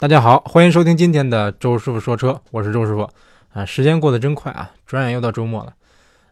[0.00, 3.10] 大家好，欢迎收听今天的周师傅说车，我是周师傅
[3.52, 3.64] 啊。
[3.64, 5.74] 时间过得真快啊，转眼又到周末了。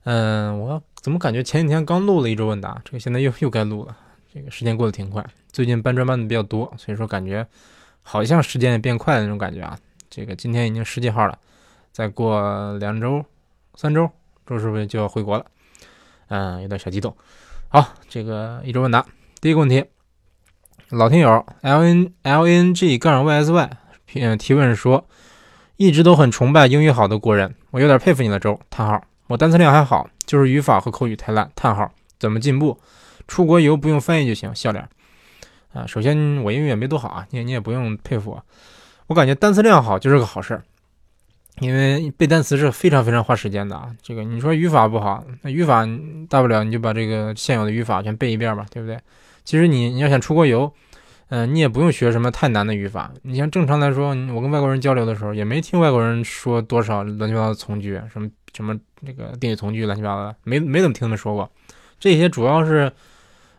[0.04, 3.96] 嗯，我怎么感觉前几天刚录了一周问答，这个现在又 又该录了。
[4.32, 7.44] 这个时间过得挺快，最近搬砖搬的比较多，所以说感觉
[8.02, 9.76] 好像时间也变快的那种感觉啊。
[10.08, 11.36] 这个今天已经十几号了，
[11.90, 13.24] 再过两周、
[13.74, 14.08] 三周，
[14.46, 15.44] 周师傅就要回国了。
[16.28, 17.12] 嗯，有点小激动。
[17.66, 19.04] 好，这个一周问答，
[19.40, 19.84] 第一个问题。
[20.90, 23.70] 老听友 l n l n g 杠 y s y
[24.06, 25.04] 提提问说，
[25.76, 28.56] 一直都很崇拜英语好的国人，我有点佩服你了，周。
[28.70, 31.50] 叹号，我单词量还好，就是语法和口语太烂。
[31.56, 31.90] 叹号，
[32.20, 32.78] 怎么进步？
[33.26, 34.54] 出国游不用翻译就行。
[34.54, 34.88] 笑脸。
[35.72, 38.44] 啊，首先我英语也没多好啊，你你也不用佩服我。
[39.08, 40.62] 我感觉单词量好就是个好事儿，
[41.58, 43.90] 因为背单词是非常非常花时间的啊。
[44.00, 45.84] 这个你说语法不好，那语法
[46.28, 48.96] 大不了你就把这个现有的语法全背一遍吧，对不对？
[49.46, 50.70] 其实你你要想出国游，
[51.28, 53.10] 嗯，你也不用学什么太难的语法。
[53.22, 61.50] 你像正常来说，我跟外国人交流的时候，也没听外国人说多少乱七八糟的从句，什么什么这个定语从句乱七八糟的，没没怎么听他说过。
[61.98, 62.92] 这些主要是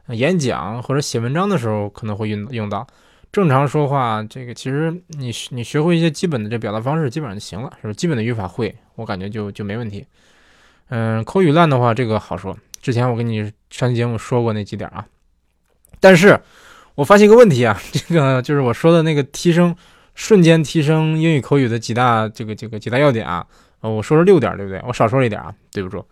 [0.10, 2.86] 演讲或者写文章的时候可能会用用到。
[3.32, 7.94] 正常说话，这个其实你你学会一些基本的这表达方式，基本上就行了，是吧？
[7.94, 10.06] 基本的语法会，我感觉就就没问题。
[10.90, 12.58] 嗯，口语烂的话，这个好说。
[12.82, 15.06] 之前我跟你上期节目说过那几点啊。
[16.00, 16.40] 但是，
[16.96, 19.76] 我发现一个问题啊， 这个就是我说的那个提升
[20.16, 23.46] 瞬间提升英语口语的几大这个这个几大要点啊，
[23.82, 24.82] 呃，我说了六点，对不对？
[24.88, 26.06] 我少说了一点啊，对不住。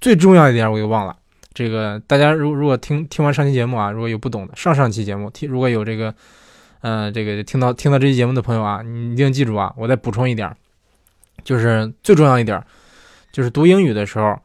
[0.00, 1.16] 最重要一点我又忘了。
[1.54, 6.14] 这个大家如如果听听完上期节目啊，如果有不懂的，上上期节目听，如果有这个，
[6.82, 10.54] 呃，这个听到听到这期节目的朋友啊，你一定记住啊，我再补充一点，
[11.42, 12.62] 就是最重要一点，
[13.32, 14.38] 就是读英语的时候，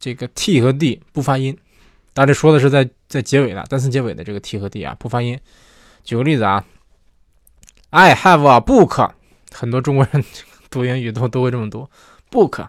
[0.00, 1.56] 这个 t 和 d 不发音。
[2.12, 5.38] 大家说的是在在结尾的单词结尾的这个 t 和 d 啊不发音。
[6.04, 6.64] 举个例子啊
[7.90, 9.10] ，I have a book，
[9.52, 10.22] 很多中国人
[10.70, 11.88] 读英语都都会这么读
[12.30, 12.68] book，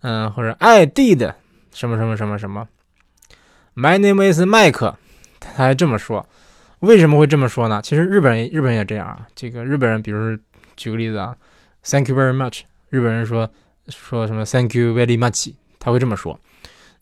[0.00, 1.34] 嗯，或者 I did
[1.72, 2.66] 什么什么什么什么
[3.74, 4.94] ，My name is Mike，
[5.38, 6.26] 他还这么说，
[6.80, 7.80] 为什么会这么说呢？
[7.82, 9.26] 其实日本人日本人也这样啊。
[9.34, 10.38] 这个日本人，比如
[10.76, 11.36] 举个例子啊
[11.84, 13.50] ，Thank you very much，日本人说
[13.88, 16.40] 说什么 Thank you very much，他会这么说。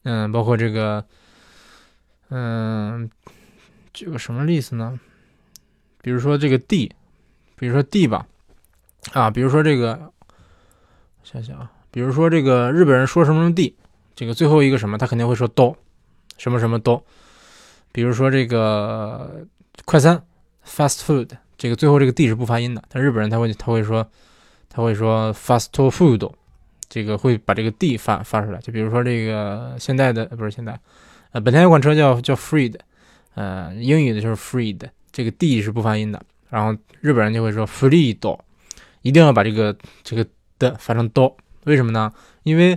[0.03, 1.05] 嗯，包括这个。
[2.31, 3.11] 嗯，
[3.93, 4.99] 举个什么例子呢？
[6.01, 6.91] 比如说这个 d，
[7.57, 8.25] 比如说 d 吧，
[9.13, 10.13] 啊，比如说这个，
[11.25, 13.75] 想想啊，比如说这个日本人说什么什么 d，
[14.15, 15.77] 这个最后一个什么，他肯定会说 do，
[16.39, 17.03] 什么什么 do。
[17.91, 19.45] 比如说这个
[19.85, 20.23] 快餐
[20.65, 24.09] fast food，这个最后这个 d 是不发音的，但日本人他会他会说
[24.69, 26.33] 他会说 fast food，
[26.89, 28.61] 这个会把这个 d 发发出来。
[28.61, 30.79] 就比如说这个现在的不是现在。
[31.33, 32.75] 呃，本田有款车叫叫 Freed，
[33.35, 34.81] 呃，英语的就是 Freed，
[35.13, 38.39] 这个 D 是不发音的，然后日本人就会说 Freed，
[39.03, 40.27] 一定要把这个这个
[40.59, 41.37] 的发成 do，
[41.67, 42.13] 为什么呢？
[42.43, 42.77] 因为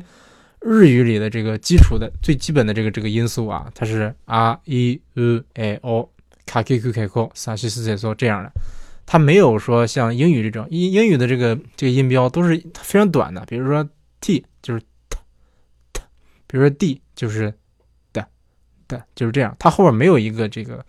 [0.59, 6.07] 日语里的这个基础的最基本的这个这个音素啊，它是 r e u a o
[6.45, 8.51] k k q k k s a s h i s 这样的，
[9.07, 13.89] 它没有说像英语这种英英语的这个这个音标都是非常短的，比如说
[14.21, 15.17] t 就是 t
[15.93, 16.01] t，
[16.45, 17.51] 比如说 d 就是。
[19.15, 20.85] 就是这样，它后面没有一个这个，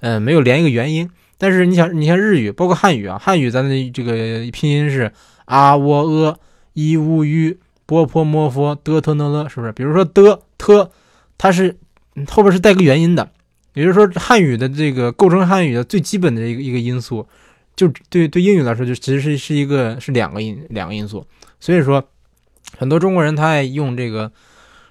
[0.00, 1.10] 呃，没有连一个元音。
[1.36, 4.12] 但是你想，你像日语，包括汉语啊，汉语咱的这个
[4.52, 5.12] 拼音是
[5.46, 6.38] 啊喔呃
[6.74, 9.72] 一乌吁波泼摩佛的特呢了，是不是？
[9.72, 10.90] 比如说的特，
[11.36, 11.76] 它是
[12.28, 13.28] 后边是带个元音的。
[13.74, 17.26] 也就是说，汉语的这个构成汉语的最基本的一个一个因素，
[17.74, 21.26] 就对对英语来说，就其实是是一个是两个音两个因素。
[21.58, 22.02] 所以说，
[22.78, 24.30] 很多中国人他爱用这个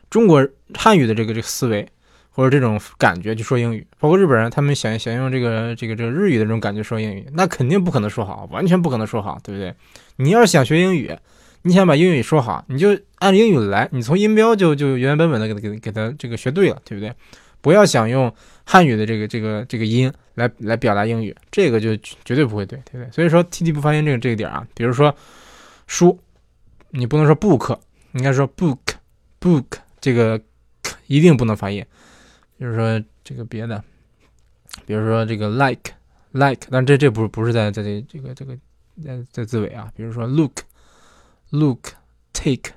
[0.10, 1.88] 中国汉语的这个这个思维。
[2.36, 9.74] 或者这种感觉去说英语，包括日本人，他们想想用这个这个这个日语的这种感觉说英语，那肯定不可能说好，完全不可能说好，对不对？
[10.16, 11.16] 你要是想学英语，
[11.62, 17.14] 你想把英语说好，你就按英语来，你从音标就就原原本本的给给给他这个学对了，对不对？
[17.62, 18.34] 不要想用
[18.66, 21.96] 汉语的这个这个这个音来来表达英语，这个就
[22.26, 23.12] 绝对不会对，对不对？
[23.12, 25.16] 所以说 T T 不发音这个这个点啊，比如说
[25.88, 26.20] 书，
[26.90, 27.78] 你不能说 book，
[28.14, 28.80] 应该说 book
[29.40, 29.66] book，
[30.02, 30.42] 这个
[31.08, 31.86] 一定不能发音。
[32.64, 33.84] 就是说这个别的，
[34.86, 35.92] 比如说这个 like
[36.32, 38.58] like，但这这不不是在在这这个这个
[39.04, 39.92] 在在字尾啊。
[39.94, 40.62] 比如说 look
[41.50, 41.90] look
[42.32, 42.72] take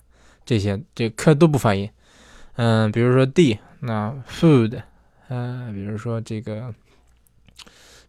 [0.44, 1.88] 这些这科都不发音。
[2.54, 4.82] 嗯，比如说 d 那 food，
[5.28, 6.74] 嗯，比如说这个，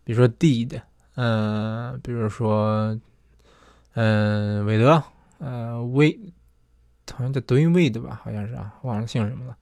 [0.03, 0.81] 比如说 did，
[1.13, 2.99] 嗯，比如说
[3.93, 5.03] 嗯韦德，
[5.37, 6.17] 呃韦，
[7.11, 9.55] 好像叫德云韦的吧，好像是啊，忘了姓什么了。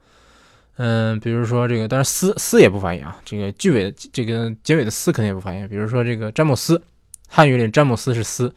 [0.77, 3.17] 嗯，比如说这个，但是斯斯也不发音啊。
[3.23, 5.67] 这个句尾的这个结尾的斯肯定也不发音。
[5.69, 6.81] 比如说这个詹姆斯，
[7.27, 8.53] 汉语里詹姆斯是斯，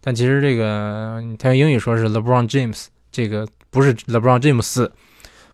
[0.00, 4.90] 但其实这个他用英语说是 LeBron James，这个不是 LeBron James。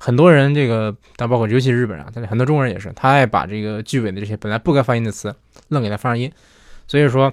[0.01, 5.35] 很多人这个，但包括尤其是日本人，但是很多中国人也是，他爱把这个句尾的这些本来不该发音的词，
[5.69, 6.31] 愣给他发上音。
[6.87, 7.33] 所以说，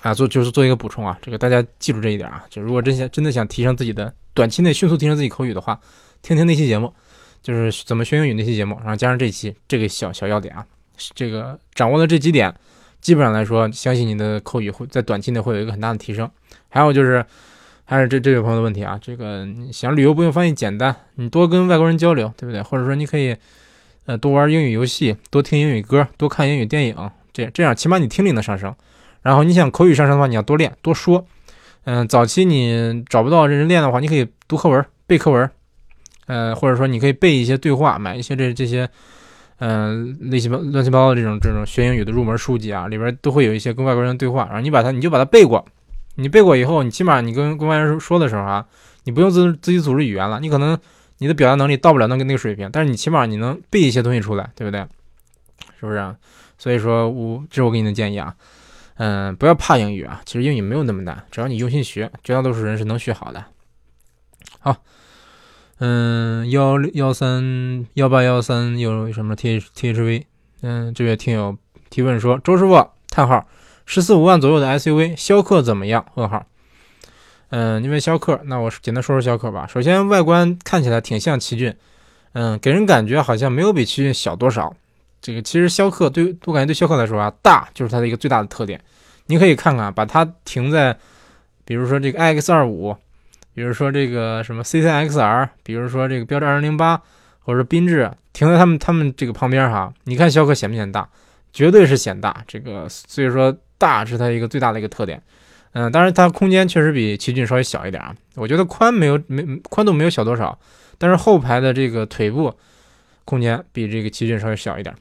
[0.00, 5.78] 啊，做就是做一个补充啊，这个大家记住这一点啊，就如果真想真的想提升自己的短期内迅速提升自己口语的话，
[6.22, 6.94] 听听那期节目，
[7.42, 10.64] 就是怎么学英语那期节目，然后加上这期这个小小要点啊，
[11.14, 12.54] 这个掌握了这几点，
[13.00, 16.30] 基本上来说，相信你的口语会在短期内会有一个很大的提升。
[16.68, 17.24] 还有就是。
[17.84, 22.62] 还是这这位朋友的问题啊，这个想旅游不用翻译简单，你多跟外国人交流，对不对？
[22.62, 23.36] 或者说你可以，
[24.06, 28.74] 呃，多玩英语游戏，多听英语歌，多看英语电影，这这样起码你听力能上升。
[29.20, 31.26] 然后你想口语上升的话，你要多练多说。
[31.84, 35.50] 嗯，早期你找不到认真练的话，你可以读课文、背课文，
[36.32, 38.88] 呃，或者说你可以背一些对话，买一些这这些，
[39.58, 45.62] 嗯，乱七八乱七八糟的这种这种学英语的入门书籍啊，里边都会有一些跟外国人对话，然后你把它你就把它背过。
[46.14, 48.66] 你背过以后，你起码你跟跟外人说的时候啊，
[49.04, 50.40] 你不用自自己组织语言了。
[50.40, 50.78] 你可能
[51.18, 54.80] 你的表达能力到不了那个那个水平，但是你起码你能背一些东西出来，对不对？
[55.78, 56.16] 是不是？
[56.58, 58.34] 所以说我这是我给你的建议啊，
[58.96, 63.44] 嗯，不要怕英语啊，其实英语没有那么难，只要你用心学，绝大多数人是能学好的。
[64.60, 64.76] 好，
[65.84, 70.26] 嗯，幺幺三幺八幺三有什么 T T H V？
[70.60, 71.58] 嗯，这位听友
[71.90, 73.44] 提问说，周师傅，叹号。
[73.84, 76.06] 十四五万左右的 SUV，逍客怎么样？
[76.14, 76.46] 问号。
[77.48, 79.66] 嗯，因为逍客，那我简单说说逍客吧。
[79.66, 81.74] 首先，外观看起来挺像奇骏，
[82.34, 84.72] 嗯，给人感觉好像没有比奇骏小多少。
[85.20, 88.80] 这个其实逍客对我感觉对逍客来说啊，大就是它的一个最大的特点。
[89.26, 90.96] 你可以看看，把它停在，
[91.64, 92.96] 比如说这个 iX 二五，
[93.54, 97.00] 比如说这个什么 CC-XR，比如说这个标致二零零八，
[97.40, 101.08] 或者缤智，停在他们他们这个旁边哈，你看逍客显不显大？
[101.52, 102.44] 绝对是显大。
[102.46, 103.56] 这个所以说。
[103.82, 105.20] 大是它一个最大的一个特点，
[105.72, 108.14] 嗯，当然它空间确实比奇骏稍微小一点啊。
[108.36, 110.56] 我觉得宽没有没宽度没有小多少，
[110.98, 112.54] 但是后排的这个腿部
[113.24, 114.94] 空间比这个奇骏稍微小一点。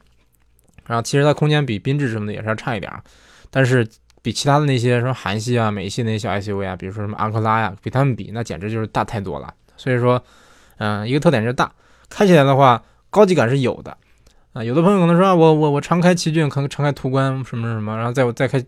[0.88, 3.04] 然后其实它空间比缤智什么的也是要差一点啊，
[3.52, 3.88] 但是
[4.22, 9.54] 比其他的那些什么韩系啊、美系那些小 SUV 啊，比如说什么昂克拉呀，比他们比那简直就是大太多了。
[9.78, 10.24] 所以说，
[10.78, 11.72] 嗯，一个特点是大，
[12.10, 13.98] 开起来的话高级感是有的。
[14.54, 18.64] 啊，有的朋友可能说，我我我常开奇骏，可能常开途观什么什么，然后再我再开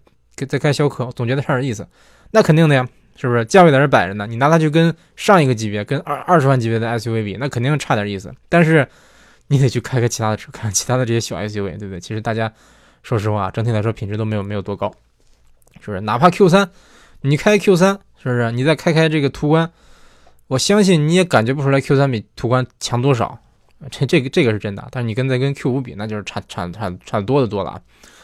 [0.48, 1.86] 再开逍客，总觉得差点意思。
[2.32, 3.44] 那肯定的呀，是不是？
[3.46, 8.34] 价位在这摆着呢，你拿它去跟上一个级别，跟二二十万级别的 SUV 比，那肯定差点意思。
[8.48, 8.88] 但是
[9.50, 12.00] 你得去开开其他的车，看其他的这些小 SUV，对不对？
[12.00, 12.52] 其实大家
[13.04, 14.92] 说实话，整体来说品质都没有没有多高，
[15.80, 16.02] 是不是？
[16.02, 16.70] 哪怕 Q 三，
[17.22, 18.52] 你开 Q 三，是不是？
[18.52, 19.72] 你再开开这个途观，
[20.48, 23.40] 我相信你也感觉不出来 Q 三比途观强多少。
[23.92, 27.82] 这这个这个是真的，但是你跟再跟 Q 五比，那就是差差差差的多的多了啊。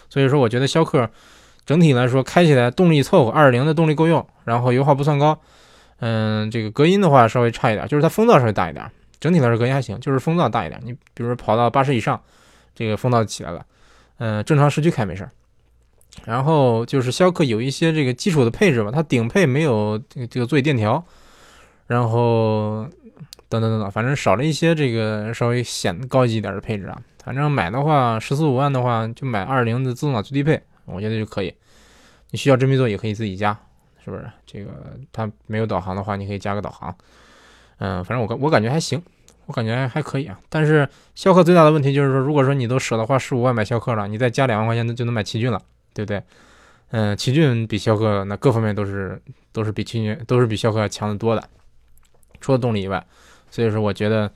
[0.09, 1.09] 所以说，我觉得逍客
[1.65, 5.37] 整体来说开起来动力凑合，二点零的动力够用，然后油耗不算高。
[5.99, 8.89] 嗯，这个隔音的话稍微差一点，就是它风噪稍微大一点。
[9.19, 10.79] 整体来说隔音还行，就是风噪大一点。
[10.85, 12.21] 你比如说跑到八十以上，
[12.73, 13.65] 这个风噪起来了。
[14.19, 15.31] 嗯，正常市区开没事儿。
[16.25, 21.03] 然后就是逍客有一些这个基础的配置吧，它顶配没有这个这个座椅电调，
[21.87, 22.87] 然后。
[23.51, 26.95] 等等等等，反正少了一些这个稍微显高级一点的配置啊。
[27.23, 31.51] 反正买的话，十四五万的话，就买二零的自动挡最低配，我觉得就可以。
[32.29, 33.57] 你需要真皮座椅可以自己加，
[34.05, 34.29] 是不是？
[34.45, 34.69] 这个
[35.11, 36.95] 它没有导航的话，你可以加个导航。
[37.79, 39.01] 嗯，反正我感我感觉还行，
[39.47, 40.39] 我感觉还可以啊。
[40.47, 45.59] 但是逍客最大的问题就是说，如果说你都舍得花十五万买逍客了，你再加两万块钱那就能买奇骏了，
[46.05, 46.23] 对不对？
[46.91, 51.49] 嗯，奇骏比逍客那各方面都是都是比奇骏都是比逍客要强得多的，
[52.39, 53.05] 除了动力以外。
[53.51, 54.31] 所以说，我觉得，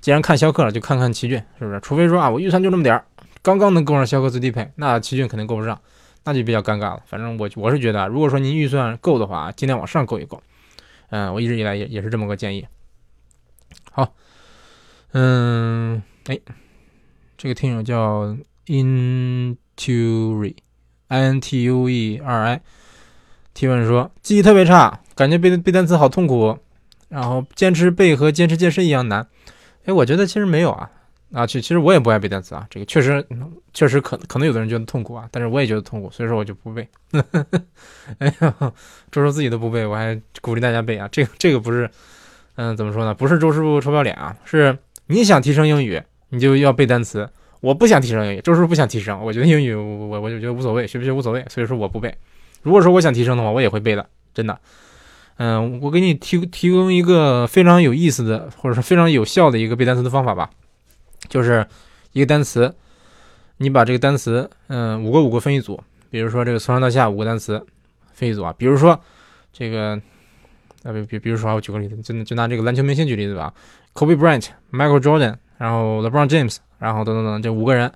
[0.00, 1.78] 既然看逍客了，就看看奇骏，是不是？
[1.80, 3.04] 除非说啊，我预算就那么点儿，
[3.42, 5.78] 刚刚能够上逍客最低配，那奇骏肯定够不上，
[6.24, 7.02] 那就比较尴尬了。
[7.06, 10.42] 反正我我是觉得，如果说您预算够的话，尽量往上够一够。
[11.10, 12.66] 嗯，我一直以来也也是这么个建议。
[13.90, 14.14] 好，
[15.12, 16.40] 嗯，哎，
[17.36, 20.54] 这个听友叫 into re
[21.12, 22.60] i n t u E R I，
[23.52, 26.58] 提问说记忆特别差，感觉背背单词好痛苦。
[27.08, 29.26] 然后坚持背和坚持健身一样难，
[29.84, 30.90] 哎，我觉得其实没有啊，
[31.34, 33.22] 啊，其其实我也不爱背单词啊，这个确实
[33.74, 36.88] 确实可可能有的人觉得痛苦啊，但是我也觉得痛苦，所以说我就不背。
[38.16, 38.54] 哎呀，
[39.10, 41.90] 周周自己都不背，我还鼓励大家背啊，这个这个不是，
[42.54, 43.12] 嗯，怎么说呢？
[43.12, 44.78] 不是周师傅臭不要脸啊，是
[45.08, 47.28] 你想提升英语，你就要背单词。
[47.62, 52.12] 我不想提升英语，周师傅不想提升，我觉得英语我我就觉得无所谓，学不学无所谓，所以说我不背。
[52.62, 54.04] 如果说我想提升的话，我也会背的，
[54.34, 54.58] 真的。
[55.36, 60.50] 嗯，我给你提提供一个非常有意思的，或者说非常有效的一个背单词的方法吧，
[61.28, 61.64] 就是
[62.12, 62.74] 一个单词，
[63.58, 67.64] 你把这个单词，嗯，五个五个分一组，比如说这个从上到下五个单词，
[68.12, 68.52] 分一组啊。
[68.58, 69.00] 比如说
[69.52, 70.00] 这个，
[70.82, 73.54] 啊，比比比如说，我举个例子，就就拿这个篮球明星举例子吧
[73.94, 77.92] ，Kobe Bryant、Michael Jordan，然后 LeBron James，然后等等等这五个人，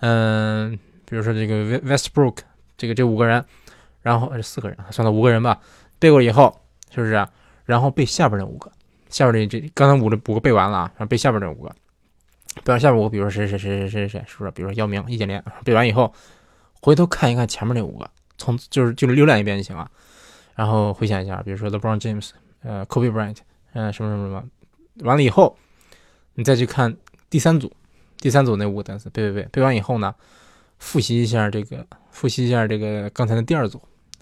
[0.00, 2.38] 嗯，比如说这个 Westbrook，
[2.76, 3.44] 这个这五个人，
[4.02, 5.60] 然后这四个人，算到五个人吧，
[5.98, 7.26] 背过以后，是不是？
[7.64, 8.70] 然后背下边那五个，
[9.08, 11.74] 下边这这刚才五个五个背完了啊，然后背下边这五个。
[12.64, 14.50] 背完下边五，比如说谁谁谁谁谁谁，是不是？
[14.50, 16.12] 比如说姚明、易建联，背完以后，
[16.82, 19.88] 回头看一看前面那五个，从就是就是浏览一遍就行了。
[20.56, 22.30] 然后回想一下，比如说 LeBron James，
[22.62, 23.36] 呃，Kobe Bryant，
[23.72, 24.44] 嗯，什么什么什么，
[25.06, 25.56] 完了以后，
[26.40, 26.96] 你再去看
[27.28, 27.70] 第三组，
[28.18, 30.14] 第三组那五个单词，背背背，背完以后呢，
[30.78, 33.78] 复习一下这个，复习一下这个刚才的第二组，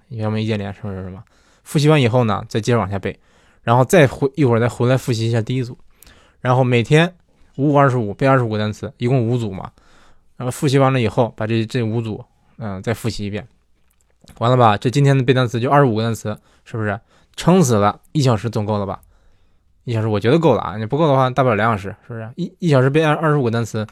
[0.09, 1.23] 姚明、易建联什么什么什么。
[1.63, 3.17] 复习完以后呢，再接着往下背，
[3.63, 5.79] 然后再回一会儿再回来复习一下第一组，
[6.41, 7.15] 然后每天。
[7.57, 9.73] 五五二十五背二十五个单词，一共五组嘛。
[10.37, 12.25] 然后复习完了以后，把这这五组，
[12.57, 13.47] 嗯，再复习一遍，
[14.39, 14.77] 完了吧？
[14.77, 17.01] 这今天的背单词就二十五个单词，是不是？
[17.35, 19.01] 撑死了一小时总够了吧？
[19.89, 22.31] 一小时我觉得够了啊，你不够的话，大不了两小时，是不是？
[22.37, 23.87] 一一小时背二二十五个单词，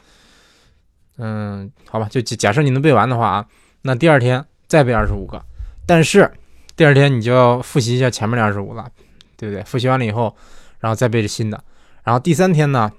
[1.17, 3.45] 嗯，好吧，就假假设你能背完的话啊，
[3.81, 5.43] 那第二天再背二十五个，
[5.87, 6.31] 但是
[6.75, 8.87] 第二天你就要复习一下前面的二十五了，
[9.35, 9.63] 对不对？
[9.63, 10.35] 复习完了以后，
[10.79, 11.63] 然后再背着新的，
[12.03, 12.91] 然后第三天呢？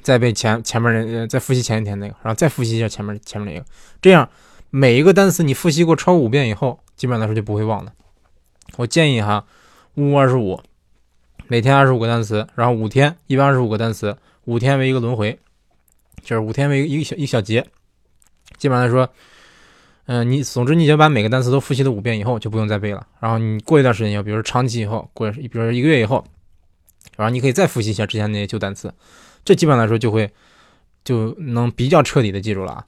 [0.00, 3.66] 再背前前面的，再复习前一天那个，然后再复习一下前面前面那个，
[4.00, 4.28] 这样
[4.70, 7.92] 每一个单词你复习过超过五遍以后，基本上来说就不会忘了。
[8.76, 9.44] 我建议哈，
[9.94, 10.60] 五五二十五，
[11.52, 14.16] 每天二十五个单词，然后五天一百二十五个单词，
[14.46, 15.38] 五天为一个轮回，
[16.22, 17.62] 就是五天为一个小一小节。
[18.56, 19.06] 基本上来说，
[20.06, 23.06] 嗯，你总之你就把每个单词都复习了五遍以后，就不用再背了。
[23.20, 26.24] 然后你过一段时间以后，比如说长期以后，过比如说一个月以后，
[27.18, 28.90] 然后你可以再复习一下之前那些旧单词。
[29.44, 30.30] 这基本上来说就会
[31.04, 32.86] 就能比较彻底的记住了啊，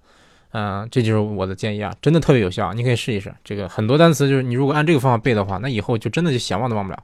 [0.53, 3.35] 嗯，这就是我的建议啊，真的特别有效，你可以试一试。
[3.45, 7.03] 这个很多单词就是你如果按这个方法背的话，那以后就真的就想忘都忘不了，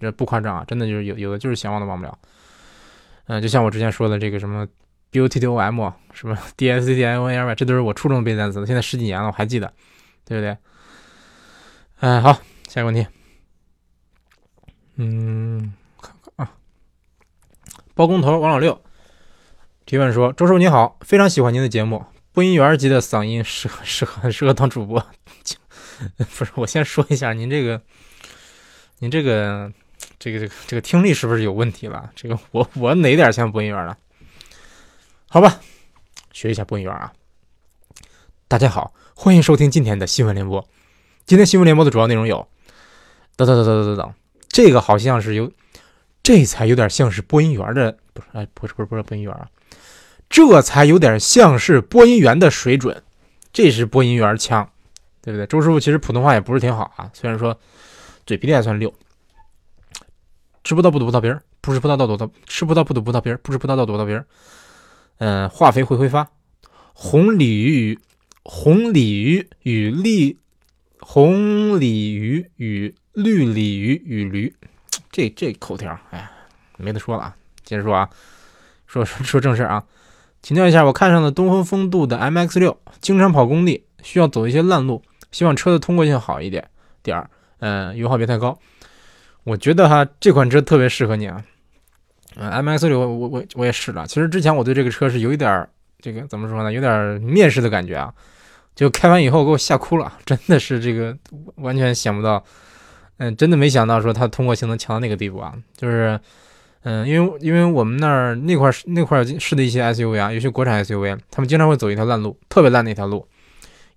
[0.00, 2.18] 这不夸张啊，真的就是有有的就是想忘都忘不了。
[3.26, 4.66] 嗯，就像我之前说的这个什么
[5.10, 7.50] b u t t o m 什么 d s c t i o n l
[7.50, 9.72] y 这都是我初中背单词的，现在十几年了我还记得，
[10.24, 10.56] 对不对？
[12.00, 12.32] 嗯，好，
[12.66, 13.06] 下一个问题，
[14.96, 16.52] 嗯，看看啊，
[17.94, 18.80] 包工头王老六。
[19.86, 25.04] 提问说：“周叔你好，非常喜欢您的节目，播音员级的嗓音适合适合适合当主播。
[26.38, 27.82] 不是，我先说一下，您这个，
[29.00, 29.72] 您这个，
[30.20, 32.12] 这个这个这个听力是不是有问题了？
[32.14, 33.96] 这个我我哪点像播音员了？
[35.26, 35.58] 好吧，
[36.30, 37.10] 学一下播音员啊。
[38.46, 40.62] 大家好，欢迎收听今天的新闻联播。
[41.24, 42.46] 今天新闻联播的主要内容有，
[43.34, 44.14] 等等等等等等，
[44.50, 45.50] 这个好像是有，
[46.22, 49.48] 这才有点像是播音员的，不是哎，不是不是不是播音员啊。”
[50.28, 53.02] 这才有点像是播音员的水准，
[53.54, 54.70] 这是播音员腔，
[55.22, 55.46] 对不对？
[55.46, 57.58] 周师傅其实普通话也不是挺好啊，虽然说
[58.26, 58.92] 嘴皮子还算溜。
[60.62, 64.26] 吃葡萄不吐葡萄皮儿，不吃葡萄倒多倒，吃葡萄不吐葡萄皮儿，不吃葡萄倒吐葡萄皮儿。
[65.18, 66.28] 嗯，化肥会挥发。
[66.92, 67.98] 红鲤鱼与
[68.42, 70.38] 红鲤鱼与绿
[70.98, 74.54] 红鲤鱼与绿鲤鱼与驴，
[75.10, 76.30] 这这口条，哎，
[76.76, 77.36] 没得说了啊。
[77.64, 78.08] 接着说啊，
[78.86, 79.84] 说说说正事啊。
[80.42, 86.68] 请教一下，我看上了东风风度的 MX 六，经常跑工地，需要走一些烂路，希望车的通过性好一点
[87.02, 88.58] 点儿，嗯，油耗别太高。
[89.44, 91.42] 我觉得哈，这款车特别适合你啊。
[92.36, 95.68] 嗯，MX 六我我我也试了，其实之前我对这个车是有一点
[96.00, 98.12] 这个怎么说呢，有点蔑视的感觉啊，
[98.74, 101.16] 就开完以后给我吓哭了，真的是这个
[101.56, 102.44] 完全想不到，
[103.18, 106.18] 嗯，真的没想到说它通过性能强到那个地步啊，就是。
[106.82, 113.28] 嗯，因为因为我们那儿那块那块是的一些 SUV 啊，有些国产 SUV，他们经常会走一条烂路，特别烂的一条路，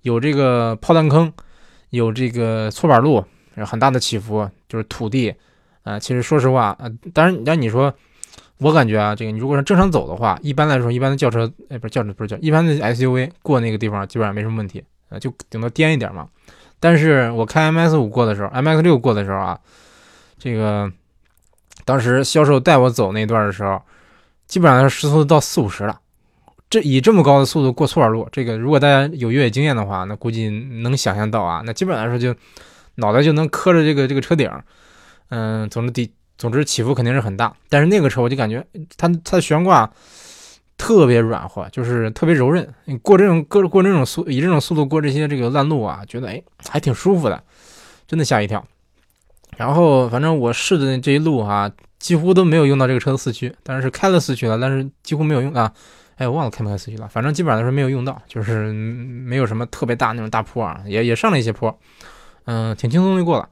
[0.02, 1.32] 有这个炮弹坑，
[1.92, 3.24] 有这个搓板路，
[3.58, 5.34] 很大的起伏，就是土地
[5.84, 6.00] 啊。
[6.00, 7.94] 其实说实话啊，当然，让你说，
[8.58, 16.28] 我感觉啊，这个你如果是正常走的话，一般来说，一般的轿车，哎，不是轿车，不是轿，一般的 SUV 过那个地方基本上没什么问题啊，就顶多颠一点嘛。
[16.80, 19.60] 但是我开 MS 五过的时候，MX 六过的时候啊，
[20.38, 20.92] 这个。
[21.86, 23.82] 当时销售带我走那段的时候，
[24.48, 26.00] 基本上时速到四五十了。
[26.70, 31.62] 这以这么高的速度过搓板路，这个如果大家有越野经验的话，那估计能想象到啊。
[31.66, 32.34] 那基本来说就
[32.96, 34.50] 脑袋就能磕着这个这个车顶。
[35.30, 37.56] 嗯，总之底总之起伏肯定是很大。
[37.70, 38.66] 但是那个车我就感觉
[38.98, 39.92] 它它的悬挂
[40.78, 42.68] 特别软和，就是特别柔韧。
[42.86, 47.44] 你过这种过过这种速以这种速度过这些这个烂路啊，觉得哎还挺舒服的，
[48.08, 48.66] 真的吓一跳。
[49.56, 55.72] 然后，反正我试的这一路哈，几乎都没有用到这个车的四驱，但是开了四驱了，但是几乎没有用啊。
[56.16, 61.80] 哎，我忘了开没开四驱了，反正基本上都是没有用到，就是没有什么特别大那种大坡啊，也也上了一些坡，
[62.46, 63.50] 嗯，挺轻松就过了。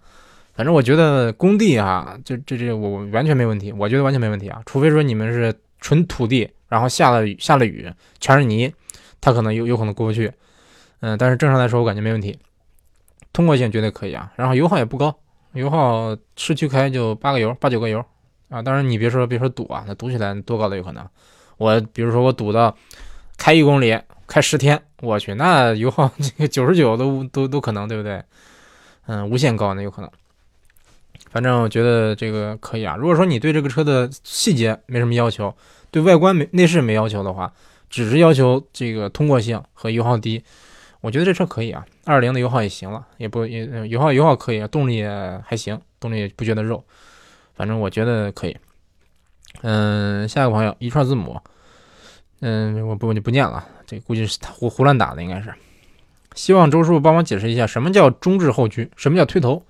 [0.54, 8.72] 反正我觉得工地啊，就这这我完全没问题，我觉得完全没问题啊，除非说你们是纯土地，然后下了雨下了雨全是泥，
[9.22, 10.32] 它可能有有可能过不去，
[11.00, 12.38] 嗯，但是正常来说我感觉没问题，
[13.32, 15.16] 通过性绝对可以啊，然后油耗也不高，
[15.54, 18.04] 油耗市区开就八个油八九个油
[18.50, 21.08] 啊，当然你别说别说堵啊，那堵起来多高都有可能。
[21.58, 22.76] 我比如说我堵到
[23.38, 28.22] 开一公里开十天，我去那油耗这 个九十九都都都可能，对不对？
[29.08, 30.10] 嗯，无限高那有可能。
[31.30, 32.96] 反正我觉得这个可以啊。
[32.96, 35.56] 如果说你对这个车的细节没什么要求，
[35.90, 37.54] 对外观没内饰没要求的话，
[37.90, 40.44] 只是要求这个通过性和油耗低，
[41.00, 41.86] 我觉得这车可以啊。
[42.06, 46.84] 二零的油耗也行了，也不也油耗油耗可以，动力也还行，动力也不觉得肉。
[47.56, 48.58] 反正我觉得可以。
[49.62, 51.40] 嗯，下一个朋友一串字母。
[52.42, 55.54] 嗯，我不我就不念了，这估计是胡胡乱打的，应该是。
[56.36, 59.66] 希望周师傅帮忙解释一下，什么叫中置后驱，什么叫推头？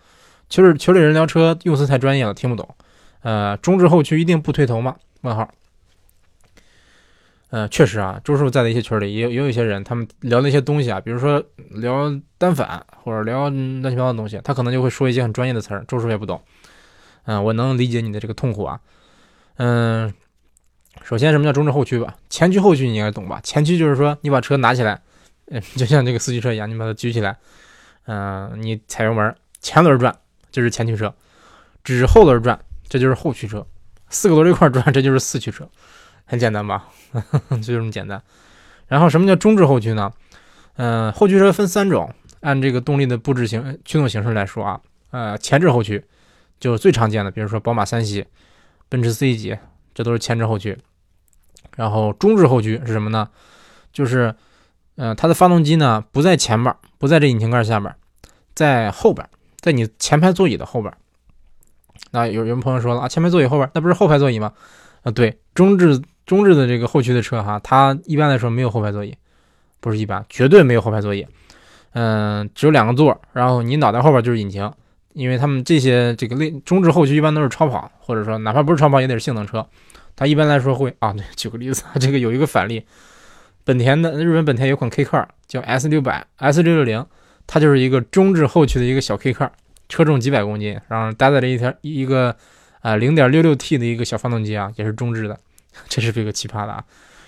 [0.49, 2.75] 球里群里人聊车用词太专业了，听不懂。
[3.21, 4.95] 呃，中置后驱一定不推头吗？
[5.21, 5.49] 问号。
[7.49, 16.41] 呃，确实啊，周师傅在的一些群里也有也有一些人，他们聊那些东西啊，比如说聊单反或者聊乱七八糟的东西，他可能就会说一些很专业的词儿，周师傅也不懂。
[17.25, 18.79] 嗯，我能理解你的这个痛苦啊。
[19.57, 20.13] 嗯。
[21.03, 22.15] 首先，什么叫中置后驱吧？
[22.29, 23.39] 前驱后驱你应该懂吧？
[23.41, 25.01] 前驱就是说你把车拿起来，
[25.75, 27.37] 就像这个四驱车一样，你把它举起来，
[28.05, 30.15] 嗯，你踩油门，前轮转，
[30.51, 31.09] 这是前驱车；
[31.83, 33.59] 指后轮转，这就是后驱车；
[34.09, 35.69] 四个轮一块转，这就是四驱车。
[36.25, 36.87] 很简单吧？
[37.61, 38.21] 就这么简单。
[38.87, 40.11] 然后什么叫中置后驱呢？
[40.77, 44.79] 嗯，后驱车分三种，按这个动力的布置形驱动形式来说啊，
[45.11, 46.03] 呃，前置后驱
[46.59, 48.25] 就是最常见的，比如说宝马三系、
[48.89, 49.57] 奔驰 C 级。
[49.93, 50.77] 这都是前置后驱，
[51.75, 53.27] 然后中置后驱是什么呢？
[53.91, 54.33] 就是，
[55.01, 57.91] 呃，它的发动机呢不在前边，不在这引擎盖下边，
[58.53, 59.27] 在后边，
[59.59, 60.93] 在你前排座椅的后边。
[62.11, 64.53] 那有有朋友说了啊，前排座椅后边那不是后排座椅吗？
[65.01, 69.15] 啊，对，中置中置的这个后驱的车哈，它一般来说没有后排座椅，
[69.79, 71.25] 不是一般，绝对没有后排座椅。
[71.93, 74.71] 嗯，只有两个座，然后你脑袋后边就是引擎。
[75.13, 79.67] 因为他们这些这个类中置后驱一般都是超跑，或者说哪怕不是超跑也得是性能车，
[80.15, 81.11] 它一般来说会啊。
[81.11, 82.85] 对，举个例子， 这个有一个反例，
[83.63, 87.05] 本田的日本本田有款 K car 叫 S 六百 S 六六零，
[87.47, 89.49] 它就是一个中置后驱的一个小 K car，
[89.89, 92.35] 车重几百公斤，然后搭载了一条一个
[92.81, 95.37] 啊零点六六 T 的一个小发动机啊，也是中置的，
[95.87, 96.83] 这是这个奇葩的啊。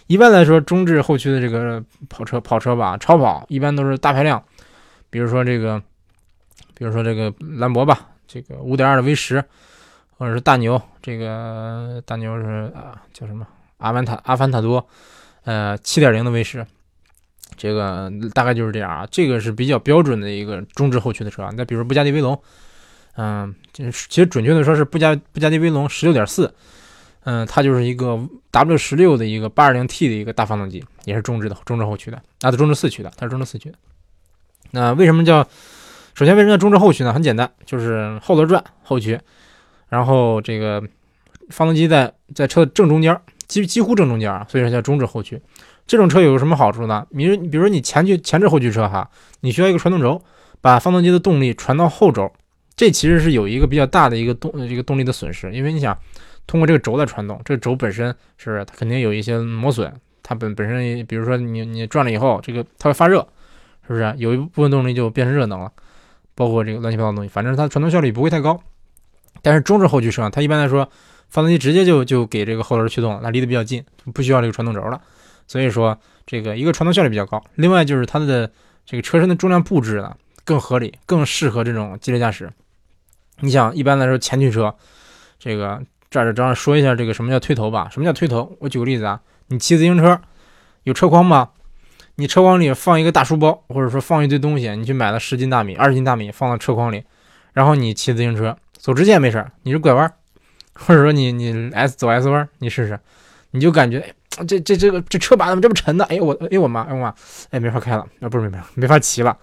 [0.07, 4.43] 一般来说，中置后驱的这个跑车跑车吧，超跑一般都是大排量，
[5.09, 5.81] 比如说这个。
[6.75, 9.41] 比如说这个兰博吧，这个五点二的 V 十，
[10.17, 14.85] 或者是大牛，这个大牛是啊叫什么阿凡塔阿凡塔多，
[15.43, 16.65] 呃七点零的 V 十，
[17.57, 19.07] 这个大概就是这样啊。
[19.09, 21.47] 这个是比较标准的一个中置后驱的车。
[21.57, 22.41] 再比如布加迪威龙，
[23.15, 26.53] 嗯，其实准确的说是布加布加迪威龙十六点四，
[27.23, 28.19] 嗯，它就是一个
[28.51, 33.77] W 十六的一个八二零 T 的一个大发动机，也是中置的中置后驱的，啊，它中置四驱的，它是中置四驱的。
[34.71, 35.47] 那为什么叫？
[36.15, 37.11] 首先，为什么叫中置后驱呢？
[37.11, 39.19] 很简单，就是后轮转后驱，
[39.89, 40.79] 然后这个
[41.49, 43.19] 发动机在在车的正中间，
[43.61, 45.39] 几几乎正中间啊，所以说叫中置后驱。
[45.85, 47.05] 这种车有什么好处呢？
[47.11, 49.09] 你比如说你前驱前置后驱车哈，
[49.41, 50.21] 你需要一个传动轴，
[50.61, 52.31] 把发动机的动力传到后轴，
[52.75, 55.97] 这其实是有一个比较大的一个动这个动力的损失，因为你想
[56.47, 63.19] 通过这个轴来传动，这个轴本身是不是它肯定有一些磨损，它本本身比如说你你转了以后，这个它会发热，
[63.87, 64.13] 是不是？
[64.17, 65.71] 有一部分动力就变成热能了。
[66.35, 68.59] 包括这个乱七八糟的东西，反正它传动效率不会太高。
[69.43, 70.89] 但是中置后驱车，它一般来说
[71.33, 75.01] 发动机直接就就给这个后轮驱动了，那离得比较近，不需要这个传动轴了。
[75.47, 78.51] 所以说这个一个传动效率比较高，另外就是它的
[78.85, 80.15] 这个车身的重量布置呢
[80.45, 82.51] 更合理，更适合这种激烈驾驶。
[83.39, 84.75] 你想一般来说前驱车，
[85.39, 87.89] 这个这儿正好说一下这个什么叫推头吧？
[87.91, 88.55] 什么叫推头？
[88.59, 90.21] 我举个例子啊，你骑自行车
[90.83, 91.49] 有车筐吗？
[92.17, 97.03] 你车筐里放一个大书包，或者说放一堆东西，你去买了十斤大米、二十斤大米放到车筐里，
[97.53, 100.13] 然后你骑自行车走直线没事，你是拐弯，
[100.75, 102.99] 或者说你你 S 走 S 弯，你试试，
[103.51, 104.13] 你就感觉
[104.47, 106.05] 这这这个这车把怎么这么沉呢？
[106.09, 107.13] 哎我哎我妈哎我妈
[107.51, 109.37] 哎没法开了啊不是没法没法骑了，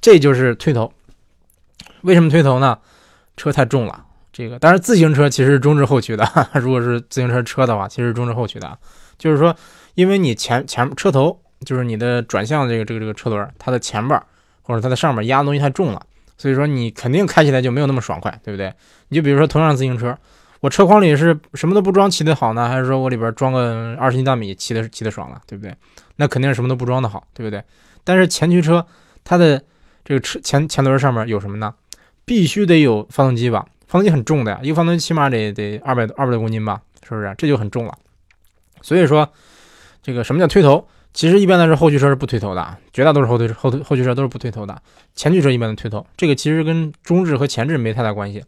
[0.00, 0.92] 这就是推头。
[2.02, 2.78] 为什么推头呢？
[3.36, 4.04] 车太重了。
[4.32, 8.78] 这个当然自行车其实是中置后驱的， 如果是自行车车的话，其实是中置后驱的，
[9.18, 9.54] 就是说
[9.94, 11.38] 因为你前前车头。
[11.64, 14.20] 就是你的转向这个这个这个车轮，它的前半
[14.62, 16.02] 或者它的上面压的东西太重了，
[16.36, 18.74] 所以说你肯定开起来就没有那么爽快，对不对？
[19.10, 20.18] 你就比如说同样自行车，
[20.62, 25.74] 我车筐里是什么都不装骑的好呢，还是说我里边装个二十斤大米骑的骑的爽了，对不对？
[26.16, 27.60] 那肯定是什么都不装的好，对不对？
[28.04, 28.86] 但是前驱车
[29.24, 29.60] 它的
[30.04, 31.74] 这个车前前轮上面有什么呢？
[32.24, 33.66] 必须得有发动机吧？
[33.88, 36.80] 发动机很重的呀，一个发动机起码得得二百二百多公斤吧？
[37.02, 37.34] 是不是？
[37.36, 37.98] 这就很重了。
[38.82, 39.28] 所以说，
[40.00, 40.86] 这个什么叫推头？
[41.12, 44.80] 其实一般来说后驱车是不推头的，绝大多数后推后推后驱车都是不推头的。
[45.16, 48.44] 前驱车一般的推头，这个其实跟中置和前置没太大关系。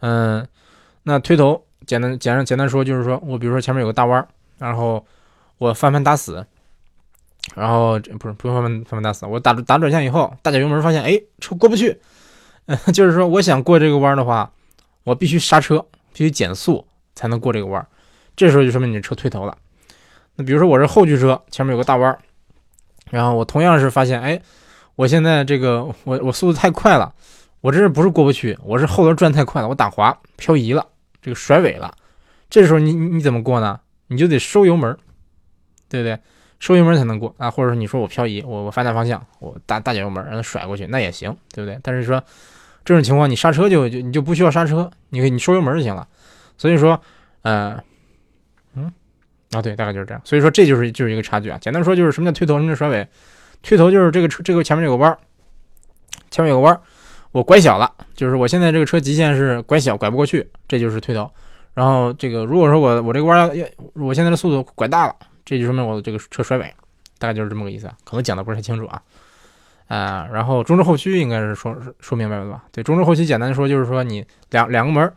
[0.00, 0.44] 嗯，
[1.04, 4.26] 那推头简单简单简单说就是说我比如说前面有个大弯，
[4.58, 5.04] 然后
[5.58, 6.46] 我翻盘打死，
[7.54, 12.00] 然后不是不用翻盘翻盘打死，我打打转向以后，大脚油门发现哎车过不去，
[12.94, 14.50] 就是说我想过这个弯的话，
[15.04, 17.84] 我必须刹车，必须减速才能过这个弯，
[18.36, 19.56] 这时候就说明你车推头了。
[20.36, 22.16] 那比如说我是后驱车，前面有个大弯，
[23.10, 24.40] 然后我同样是发现，哎，
[24.94, 27.12] 我现在这个我我速度太快了，
[27.60, 30.86] 我这不是过不去，我是后轮转太快了，我打滑漂移了，
[31.22, 31.94] 这个甩尾了。
[32.50, 33.80] 这时候你你怎么过呢？
[34.08, 34.94] 你就得收油门，
[35.88, 36.18] 对不对？
[36.58, 37.50] 收油门才能过啊。
[37.50, 41.78] 或者说你说我漂移，我我反打方向，我大大脚油门让它甩过去，那也行，对不对？
[41.82, 42.22] 但是说
[42.84, 46.06] 这种情况你刹车就就你就不需要刹车，你可以你收油门就行了。
[46.58, 47.00] 所以说，
[47.42, 47.82] 呃。
[49.54, 50.22] 啊，对，大概就是这样。
[50.24, 51.58] 所以说，这就是就是一个差距啊。
[51.60, 53.06] 简单说，就是什么叫推头，什么叫甩尾。
[53.60, 55.18] 推头就是这个车，这个前面有个弯儿，
[56.30, 56.80] 前面有个弯儿，
[57.32, 61.28] 我拐小了，就是我现在这个车极限是拐小，拐不过去，这就是推头。
[61.74, 66.74] 然后这个如果说我我这个弯要要，我现在的速度拐大了，这就说明我的这个车甩尾，
[67.18, 67.90] 大概就是这么个意思。
[68.04, 69.02] 可能讲的不是太清楚啊。
[69.88, 72.64] 啊，然后中置后驱应该是说说明白了吧？
[72.70, 75.12] 对，中置后驱简单说就是说你两两个门，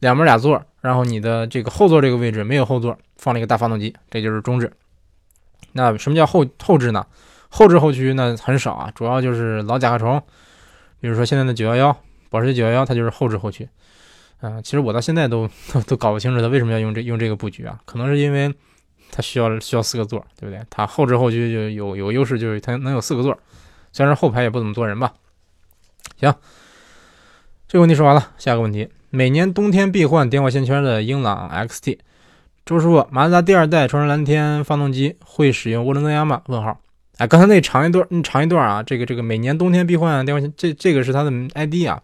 [0.00, 0.62] 两门俩座。
[0.80, 4.72] 然后你的这个后座这个位置没有后座，放了一个大发动机，这就是中置。
[5.72, 7.04] 那什么叫后后置呢？
[7.48, 10.22] 后置后驱那很少啊，主要就是老甲壳虫，
[11.00, 11.96] 比如说现在的九幺幺，
[12.30, 13.68] 保时捷九幺幺，它就是后置后驱。
[14.40, 15.48] 嗯，其实我到现在都
[15.86, 17.80] 都搞不清楚它为什么要用这用这个布局啊？
[17.84, 18.54] 可能是因为
[19.10, 20.64] 它需要需要四个座，对不对？
[20.70, 23.36] 它后置后驱就有有优势，就是它能有四个座，
[23.92, 25.12] 虽然后排也不怎么坐人吧。
[26.20, 26.34] 行，
[27.66, 28.88] 这个问题说完了，下个问题。
[29.10, 31.98] 每年冬天必换电化线圈的英朗 XT，
[32.66, 36.42] 周师傅，马自达第二代双生蓝天发动机会使用涡轮增压吗？
[36.46, 36.78] 问号。
[37.18, 42.00] 哎，刚才那长一段，长一段啊，这个这个每年冬天必换电化线，这这个是它的 ID 啊。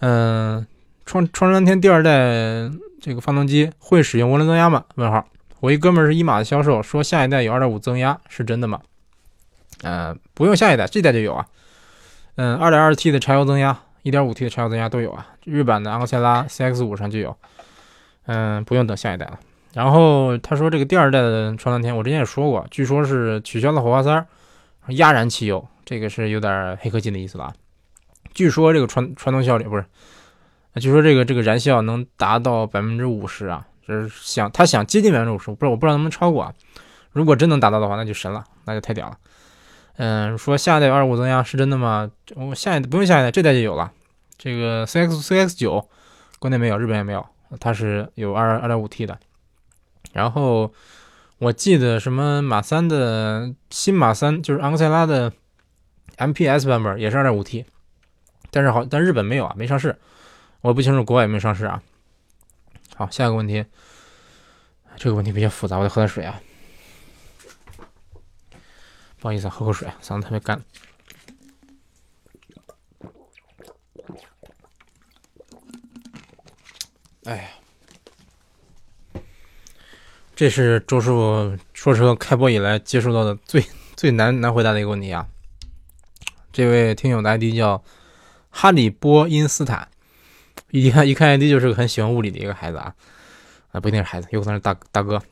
[0.00, 0.66] 嗯，
[1.04, 2.70] 创创生天第二代
[3.00, 4.84] 这个发动机会使用涡轮增压吗？
[4.94, 5.26] 问号。
[5.60, 8.80] 我一哥们是一马的销售，说下一代有2.5增压，是真的吗？
[9.82, 11.46] 嗯，不用下一代，这代就有啊。
[12.34, 13.78] 嗯，2.2T 的柴油增压。
[14.02, 17.36] 1.5T 的柴油增压都有啊，日版的昂克赛拉 CX5 上就有，
[18.26, 19.38] 嗯，不用等下一代了。
[19.74, 24.26] 然后他说这个第二代的双蓝天，我之前也说过，据说是取消了火花塞，
[24.88, 27.52] 压燃汽油，这个是有点黑科技的意思了。
[28.34, 29.84] 据说这个传传动效率不是，
[30.80, 36.52] 据说这个这个燃效能达到百分之五十啊，就是想他想接近百分之五十，不知道我不知道能不能超过啊。
[37.12, 39.16] 如果真能达到的话，那就神了，那就太屌了。
[39.96, 42.10] 嗯，说下一代二五增压是真的吗？
[42.34, 43.92] 我下一代不用下一代，这代就有了。
[44.38, 45.86] 这个 CX CX 九
[46.38, 47.24] 国内没有，日本也没有，
[47.60, 49.18] 它是有二二点五 T 的。
[50.12, 50.72] 然后
[51.38, 55.32] 我记得什么马三的新马三就是昂克赛拉的
[56.16, 57.64] MPS 版本也是二点五 T，
[58.50, 59.98] 但是好但日本没有啊，没上市。
[60.60, 61.82] 我不清楚国外有没有上市啊。
[62.94, 63.64] 好，下一个问题，
[64.96, 66.40] 这个问题比较复杂，我得喝点水啊。
[69.18, 70.62] 不好意思，喝口水，嗓子特别干。
[77.24, 77.48] 哎呀，
[80.42, 85.24] 这是周师傅说车开播以来接触到的最 最难难回答的一个问题啊！
[86.52, 87.80] 这位听友的 ID 叫
[88.50, 89.86] 哈利波因斯坦，
[90.72, 92.92] 一看一看 ID 就是个很喜欢物理的一个孩子啊，
[93.70, 95.22] 啊不一定是孩子，有可能是大大哥。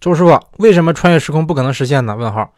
[0.00, 2.14] 周师傅，为什么穿越时空不可能实现呢？
[2.14, 2.52] 问号。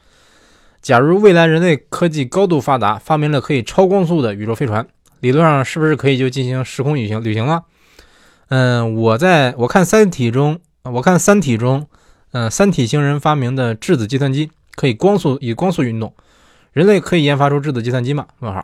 [0.81, 4.85] 假如未来人类科技高度发达，发明了可以超光速的宇宙飞船，
[5.21, 7.67] 理论上是不是可以就进行时空旅行旅行了？
[8.49, 11.89] 嗯，我在我看《三体》中，我看《三体》中，
[12.33, 16.13] 嗯，三体星人发明的质子计算机可以光速以光速运动，
[16.73, 18.27] 人类可以研发出质子计算机吗？
[18.41, 18.59] 问号。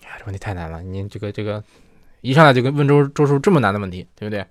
[0.00, 1.62] 哎呀，这问题太难了，您这个这个
[2.22, 4.46] 一上来就跟问周周叔这么难的问题，对不对？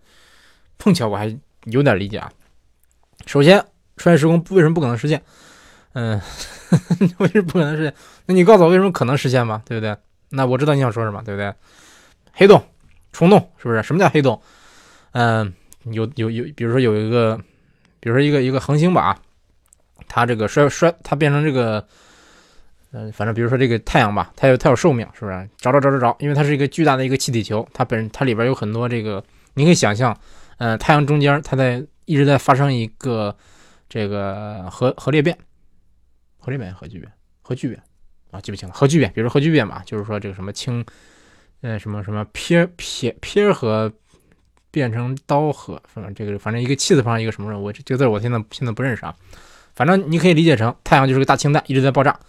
[0.78, 1.36] 碰巧我还
[1.66, 2.32] 有点理解啊。
[3.26, 3.66] 首先，
[3.98, 5.24] 穿越时空为什么不可能实现？
[5.94, 6.22] 嗯，
[7.18, 7.94] 为什么不可能实现？
[8.28, 9.64] 那你告诉我为什么可能实现吗？
[9.66, 9.98] 对不对？
[10.30, 11.52] 那我知道你想说什么，对不对？
[12.32, 12.64] 黑洞、
[13.12, 13.82] 虫洞是不是？
[13.82, 14.40] 什么叫黑洞？
[15.14, 15.54] 嗯，
[15.92, 17.38] 有有有，比如说有一个，
[18.00, 19.20] 比如说一个一个恒星吧，
[20.08, 21.86] 它这个衰衰，它变成这个，
[22.92, 25.50] 嗯，反正比如说这个太阳吧，它有它有寿命，是不是？
[25.58, 29.24] 着着着着着，因为它是一个巨大的一个气体球，它本它里边有很多这个
[29.56, 30.18] 你可以想象，
[30.58, 33.36] 呃，太阳中间它在一直在发生一个
[33.90, 35.38] 这个核核裂变，
[36.38, 37.82] 核裂变核聚变核聚变
[38.32, 40.86] 啊，记不清了，核聚变，比如说核聚变吧，就是说这个什么氢，
[41.62, 43.92] 呃，什么什么撇撇撇核
[44.74, 49.14] 变成刀和，反正这个反正一个气字旁一个什么，我这个字我现在现在不认识啊，
[49.76, 52.20] 反正你可以理解成太阳就是个大氢弹，一直在爆炸。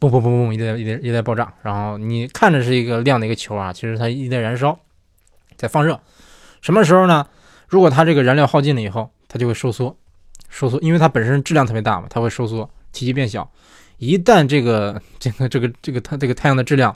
[0.00, 4.76] 嘣嘣嘣嘣，一直在一直一直在爆炸，然后你看着是一个亮的一个球啊，其实它一直在燃烧，
[5.56, 5.98] 在放热。
[6.60, 7.26] 什么时候呢？
[7.68, 9.96] 如果它这个燃料耗尽了以后，它就会收缩，
[10.50, 13.50] 收缩，因为它本身质量特别大嘛，它会收缩，体积变小。
[13.98, 16.94] 一旦这个这个这个这个它这个太阳的质量，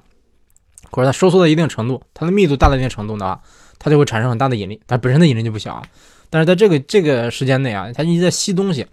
[0.91, 3.41] 或者它收缩到一定程度，它的密度大到一定程度的话，
[3.79, 5.83] 它就会产生很大的引力，它本身的引力就不小啊。
[6.31, 8.87] 但是在这个这个时间内啊，它一直在吸东西。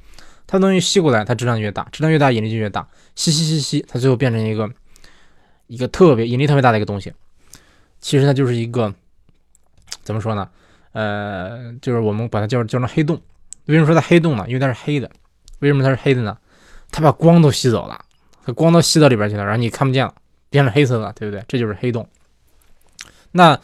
[0.48, 2.88] 它东西吸过来，它质量越大，质量越大，引力就越大。
[3.16, 4.70] 吸吸吸吸，它最后变成一个
[5.66, 7.12] 一个特别引力特别大的一个东西。
[8.00, 8.94] 其实它就是一个
[10.04, 10.48] 怎么说呢？
[10.92, 13.20] 呃，就是我们把它叫叫成黑洞。
[13.66, 14.46] 为什么说它黑洞呢？
[14.48, 15.10] 因为它是黑的。
[15.62, 16.38] 为什么它是黑的呢？
[16.92, 18.06] 它把光都吸走了，
[18.46, 20.14] 它光都吸到里边去了，然后你看不见了，
[20.52, 21.44] 变成黑色的，对不对？
[21.48, 22.08] 这就是黑洞。
[23.32, 23.60] 那。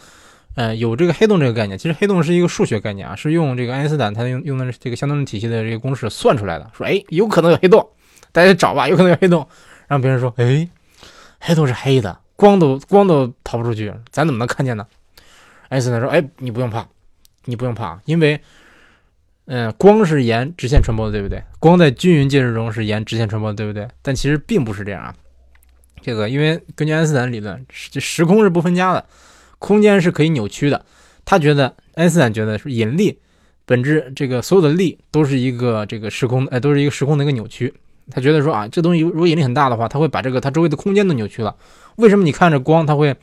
[0.55, 6.69] 呃，有这个黑洞这个概念，其实黑洞是一个数学概念啊，是用这个爱因斯坦他用用的这个相对论体系的这个公式算出来的。
[6.75, 7.87] 说，哎，有可能有黑洞，
[8.33, 9.47] 大家找吧，有可能有黑洞。
[9.87, 10.67] 然后别人说，哎，
[11.39, 14.85] 黑洞是黑的，光都光都逃不出去，咱怎么能看见呢？
[15.69, 16.85] 爱因斯坦说，哎，你不用怕，
[17.45, 18.41] 你不用怕，因为，
[19.45, 21.41] 嗯，光是沿直线传播的，对不对？
[21.59, 23.87] 光在均匀介质中是沿直线传播的，对不对？
[24.01, 25.15] 但其实并不是这样啊。
[26.01, 29.05] 这个，因为根据爱因斯坦理论，时时空是不分家的。
[29.61, 30.83] 空间是可以扭曲的，
[31.23, 33.19] 他觉得，爱因斯坦觉得是引力
[33.63, 37.71] 本质，这个所有的力都是一个这个时空，哎，都是一个时空的一个扭曲。
[38.09, 41.55] 他觉得说啊，这东西如果引力很大的话，它会把这个它周围的空间都扭曲了。
[41.97, 43.15] 为什么你看着光，它会，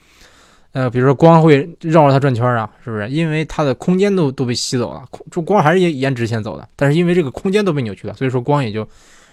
[0.72, 3.08] 呃，比如说光会绕着它转圈啊，是不是？
[3.10, 8.88] 因为它的空间都都被吸走了，空光还是沿沿直线走的，但是因为这个空间都被扭曲了，所以说光也就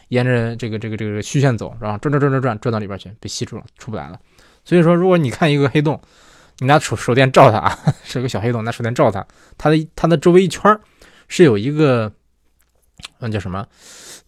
[0.07, 4.19] 沿着这个这个这个虚线走，然后转转转转转转到里边去，被吸住了，出不来了。
[4.65, 6.01] 所以说，如果你看一个黑洞。
[6.59, 9.25] 你拿手手电照它啊， 是个小黑洞，拿手电照它，
[9.57, 10.79] 它的它的周围一圈
[11.27, 12.11] 是有一个，
[13.19, 13.65] 那叫什么？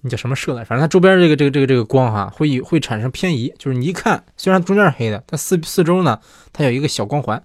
[0.02, 0.66] 那叫什么射的？
[0.66, 6.20] 反正它周边这个这个这个这个光哈，会会产生偏移，就是你一看，虽然中间是黑的，但四四周呢，
[6.52, 7.42] 它有一个小光环。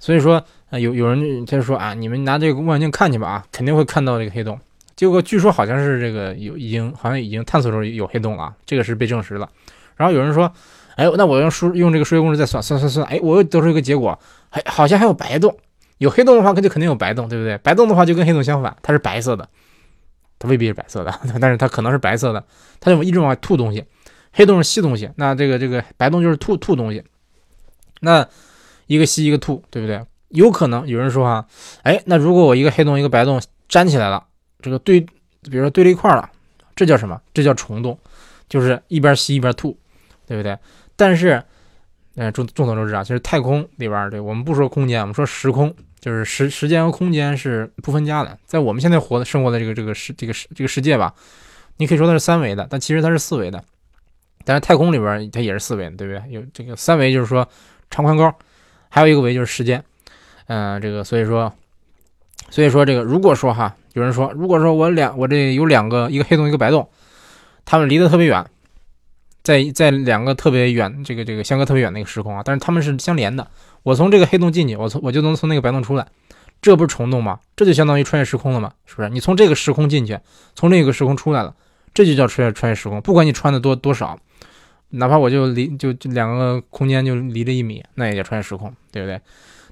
[0.00, 4.58] 所以说，有有人他就说啊，你们拿这个望远镜看去吧啊，肯定会看到这个黑洞。
[4.96, 9.48] 结果据说好像是这个有已经好像已经探索出有黑洞了，这个是被证实了。
[9.96, 10.52] 然后有人说。
[10.96, 14.18] 哎，那我用数用这个数学公式再算算算算，哎，我又得出一个结果，
[14.50, 15.56] 还好像还有白洞，
[15.98, 17.56] 有黑洞的话，它就肯定有白洞，对不对？
[17.58, 19.48] 白洞的话就跟黑洞相反，它是白色的，
[20.38, 22.44] 它未必是白色的， 但是它可能是白色的，
[22.80, 23.84] 它就一直往外吐东西。
[24.34, 27.04] 黑洞是吸东西，那这个这个白洞就是吐吐东西，
[28.00, 28.26] 那
[28.86, 30.02] 一个吸一个吐，对不对？
[30.28, 31.46] 有可能有人说哈，
[31.82, 34.24] 哎，那如果我一个黑洞一个白洞粘起来了，
[34.62, 36.30] 这个对，比如说对了一块了，
[36.74, 37.20] 这叫什么？
[37.34, 37.98] 这叫虫洞，
[38.48, 39.76] 就是一边吸一边吐，
[40.26, 40.56] 对不对？
[41.02, 41.42] 但是，
[42.14, 48.38] 嗯，众众所周知啊，其实太空里边，对我们不说空间，我们说时空，就是时时间和空间是不分家的。
[48.46, 51.12] 在我们现在活的生活的这个这个世这个世这个世界吧，
[51.78, 53.64] 你可以说它是三维的，但其实它是四维的。
[54.44, 56.32] 但是太空里边它也是四维的，对不对？
[56.32, 57.48] 有这个三维就是说
[57.90, 58.32] 长宽高，
[58.88, 59.82] 还有一个维就是时间。
[60.46, 61.52] 嗯，这个所以说，
[62.50, 66.88] 所以说这个如果说哈，有人说，如果说我两我这有两个一个黑洞一个白洞，
[67.64, 68.44] 它们离得特别远。
[69.42, 73.46] 在在两个特别远，这个这个相隔特别远的一个时空啊，但是它们是相连的。
[73.82, 76.06] 我从这个黑洞进去，我从我就能从那个白洞出来，
[76.60, 77.40] 这不是虫洞吗？
[77.56, 79.08] 这就相当于穿越时空了嘛，是不是？
[79.08, 80.16] 你从这个时空进去，
[80.54, 81.52] 从另一个时空出来了，
[81.92, 83.00] 这就叫穿越穿越时空。
[83.02, 84.16] 不管你穿的多多少，
[84.90, 89.20] 哪怕我就离就就两个空间就离了一米，那也叫穿越时空，对不对？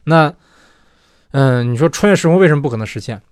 [0.03, 0.35] 那
[1.31, 3.23] 嗯，你说穿越时空为什么不可能实现？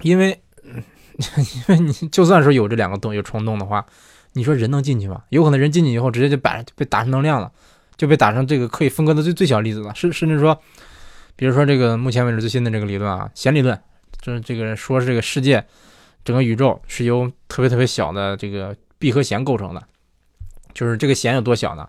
[0.00, 3.86] 因为 因为你就算是有这两个洞有虫洞的话。
[4.32, 5.22] 你说人能进去吗？
[5.30, 7.50] 有可能人进去以后，直接就把被打成能量了，
[7.96, 9.94] 就被打成这个可以分割的最最小粒子了。
[9.94, 10.58] 甚甚至说，
[11.36, 13.78] 比如说这个目前为止最新的这个理论啊，弦理论，
[14.20, 15.64] 就是这个说是这个世界
[16.24, 19.82] 整个宇宙是由特别特别小的这个闭合弦构成的。
[20.74, 21.86] 就是这个弦有多小呢？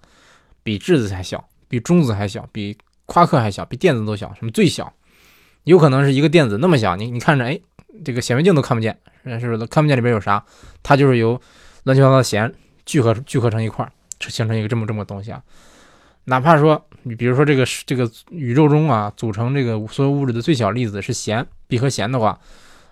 [0.61, 4.33] 比质子还小，比中子还小，比夸克还小，比电子都小。
[4.33, 4.93] 什么最小？
[5.63, 7.57] 有可能是一个电子那么小，你你看着，哎，
[8.03, 9.65] 这个显微镜都看不见，是不是？
[9.67, 10.43] 看不见里边有啥？
[10.81, 11.39] 它就是由
[11.83, 12.53] 乱七八糟的弦
[12.85, 15.41] 聚合聚合成一块儿，形成一个这么这么东西啊。
[16.25, 22.39] 哪怕说你比如说这个这个宇宙中啊，组成这个所有物质的最小粒子是弦，闭合弦的话，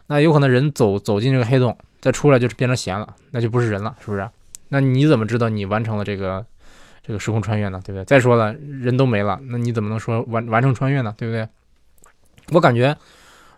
[0.08, 4.30] 那有可能人走走进这个黑洞，再出来就是变成弦了，那就不是人了，是不是？
[4.68, 6.46] 那你怎么知道你完成了这个
[7.02, 7.82] 这个时空穿越呢？
[7.86, 8.04] 对不对？
[8.04, 11.14] 再说了，人都没了，那你怎么能说完完成穿越呢？
[11.18, 11.48] 对不对？
[12.52, 12.98] 我感觉，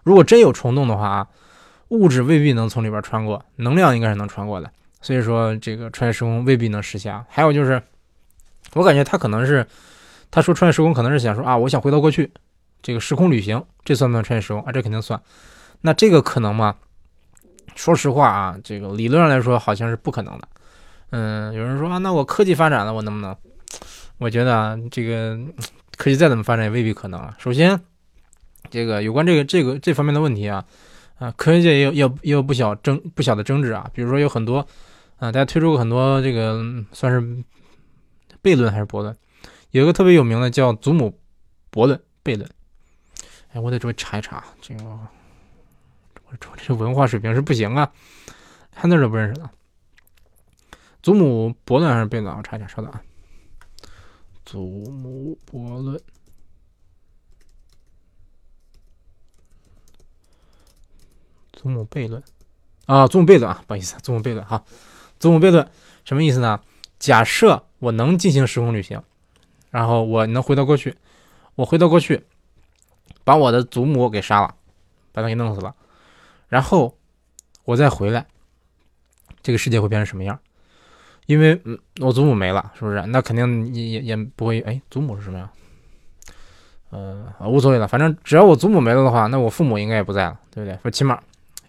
[0.04, 1.28] 如果真有虫洞的话啊，
[1.88, 4.70] 物质未必能从里边穿过，能量应该是能穿过的。
[5.04, 7.24] 所以说这个穿越时空未必能实现。
[7.30, 7.80] 还有就是，
[8.74, 9.64] 我感觉他可能是
[10.32, 12.32] 他说穿越时空可能是想说啊，我想回到过去，
[12.82, 14.72] 这个时空旅行，这算不算穿越时空啊？
[14.72, 15.22] 这肯定算。
[15.82, 16.76] 那这个可能吗？
[17.76, 20.48] 说实话啊，这个理论上来说好像是不可能的。
[21.10, 23.36] 嗯，有人说啊，那我科技发展了，我能不能？
[24.20, 25.38] 我觉得啊，这个
[25.98, 27.36] 科技再怎么发展也未必可能啊。
[27.38, 27.80] 首先，
[28.70, 30.64] 这个有关这个这个这方面的问题啊，
[31.18, 33.90] 啊，科学界也有也有也有不小争不小的争执啊。
[33.94, 34.66] 比如说有很多
[35.24, 37.22] 啊，大家推出过很多这个算是
[38.44, 39.18] 悖论还是悖论，
[39.72, 41.18] 有一个特别有名的叫祖母
[41.72, 42.50] 悖论悖论。
[43.54, 44.84] 哎，我得稍微查一查这个。
[44.84, 47.90] 我这文化水平是不行啊，
[48.76, 49.50] 汉字都不认识了。
[51.02, 52.36] 祖母悖论还是悖论？
[52.36, 53.02] 我查一下，稍等啊。
[54.44, 54.60] 祖
[54.92, 56.02] 母悖论，
[61.54, 62.22] 祖母悖论
[62.88, 64.62] 啊，祖母悖论啊，不好意思，祖母悖论哈。
[65.24, 65.66] 祖母悖论
[66.04, 66.60] 什么意思呢？
[67.00, 69.02] 假设我能进行时空旅行，
[69.72, 70.98] 然后我能回到过去，
[71.56, 72.26] 我回到过去，
[73.24, 74.54] 把我的祖母给杀了，
[75.14, 75.74] 把他给弄死了。
[76.50, 76.98] 然后
[77.64, 78.26] 我再回来，
[79.42, 80.38] 这个世界会变成什么样？
[81.26, 83.02] 因为嗯，我祖母没了，是不是？
[83.08, 84.60] 那肯定也也也不会。
[84.60, 85.50] 哎，祖母是什么呀？
[86.90, 90.78] 呃，无所谓了，反正只要我祖母没了的话，那我父母应该也不在了，对不对？
[90.82, 91.18] 说起码，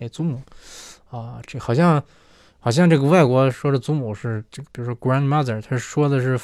[0.00, 0.42] 哎，祖母
[1.08, 2.02] 啊，这好像
[2.64, 6.40] 好像这个外国说的祖母是这个，比如说 grandmother，他说的是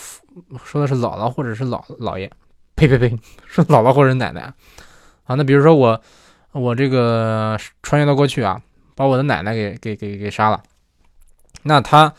[0.63, 2.31] 说的是姥姥或者是姥姥爷，
[2.77, 4.43] 呸呸呸， 说姥姥或者奶奶
[5.25, 5.35] 啊。
[5.35, 6.01] 那比如说我。
[6.53, 8.61] 我这个穿越到过去啊，
[8.97, 10.61] 把我的奶奶给给给给杀了，
[11.63, 12.13] 那他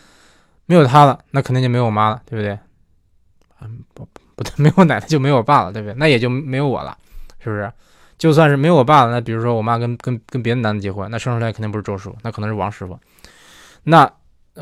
[0.68, 2.58] 没有他了，那肯定就没有我妈了，对不对？
[3.60, 5.94] 嗯，不不对，没有奶奶就没有我爸了，对不对？
[5.96, 6.98] 那也就没有我了，
[7.40, 7.70] 是不是？
[8.18, 12.98] 就算是没有我爸了，那比如说我妈跟跟跟别的男的结婚，那生出来肯定不是周师傅，那可能是王师傅。
[13.84, 14.12] 那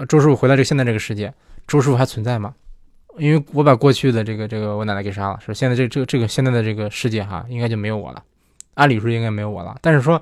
[0.08, 1.34] 周师傅回到这现在这个世界，
[1.67, 2.53] 周师傅还存在吗？
[3.17, 8.23] 因为我把过去的这个这个我奶奶给杀了，是现在这这这个现在的这个世界哈，应该就没有我了。
[8.75, 10.21] 按理说应该没有我了，但是说，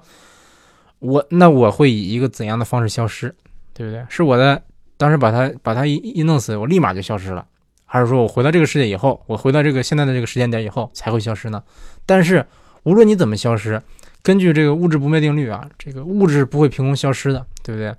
[0.98, 3.36] 我那我会以一个怎样的方式消失，
[3.74, 4.04] 对不对？
[4.10, 4.60] 是我的
[4.98, 7.46] 当时把他把他一一弄死，我立马就消失了，
[7.86, 11.64] 还是说我回到这个世界以后，我回到这个现在的这个时间点以后才会消失呢？
[12.08, 12.44] 但是
[12.82, 13.80] 无论你怎么消失，
[14.24, 17.94] 根据这个物质不灭定律啊，这个物质不会凭空消失的，对不对？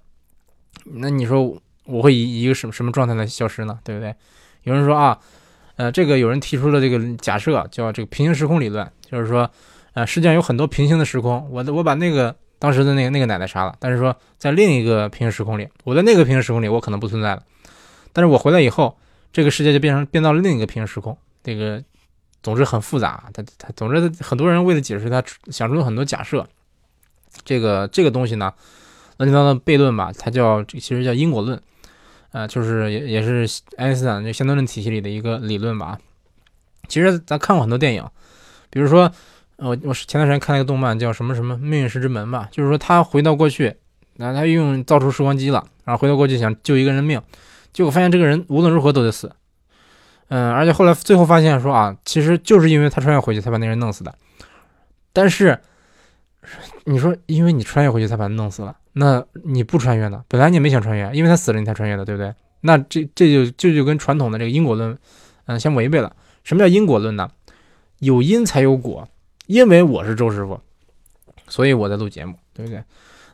[0.95, 3.79] 那你说我会以一个什么什么状态来消失呢？
[3.85, 4.15] 对不对？
[4.63, 5.19] 有人说啊，
[5.77, 9.51] 呃，这个有人提出了这个假设，叫这个平行时空理论，就是说。
[9.95, 17.43] 啊，世界上有很多平行的时空，我我把那个当时的那个那个奶奶杀了，但是说在另一个平行时空里，我在那个平行时空里我可能不存在了，
[18.13, 18.97] 但是我回来以后，
[19.33, 21.17] 这个世界就变成变到了另一个平行时空。
[21.43, 21.83] 这个
[22.45, 25.21] 总之很复杂，他他总之很多人为了解释他
[25.51, 26.47] 想出了很多假设。
[27.45, 28.53] 这个这个东西呢，
[29.19, 31.61] 乱七八糟的悖论吧，它叫其实叫因果论，
[32.33, 35.99] 呃，就是也也是爱因斯坦这相对论体系里的一个理论吧。
[36.89, 38.05] 其实咱看过很多电影，
[38.71, 39.13] 比如说。
[39.61, 43.75] 我我前段时间看了一个动漫，叫什么什么《命运石之门》吧，就是说他回到过去，
[44.15, 47.21] 那他用造出时光机了，然后回到过去想救一个人命，
[47.73, 49.35] 结果发现这个人无论如何都得死，
[50.29, 54.15] 嗯，而且后来最后发现说啊，其实就是因为他穿越回去才把那人弄死的。
[55.13, 55.59] 但是
[56.85, 60.25] 你说，因为你穿越回去才把他弄死了，那你不穿越呢？
[60.29, 62.35] 本来你也没想穿越，因为他死了你才穿越的，对不对？
[62.63, 64.99] 那这这就这就跟传统的这个因果论，
[65.47, 66.15] 嗯，相违背了。
[66.43, 67.31] 什么叫因果论呢？
[68.01, 69.09] 有因才有果。
[69.47, 70.61] 因为我是周师傅，
[71.49, 72.85] 所以我在录节目，对不对？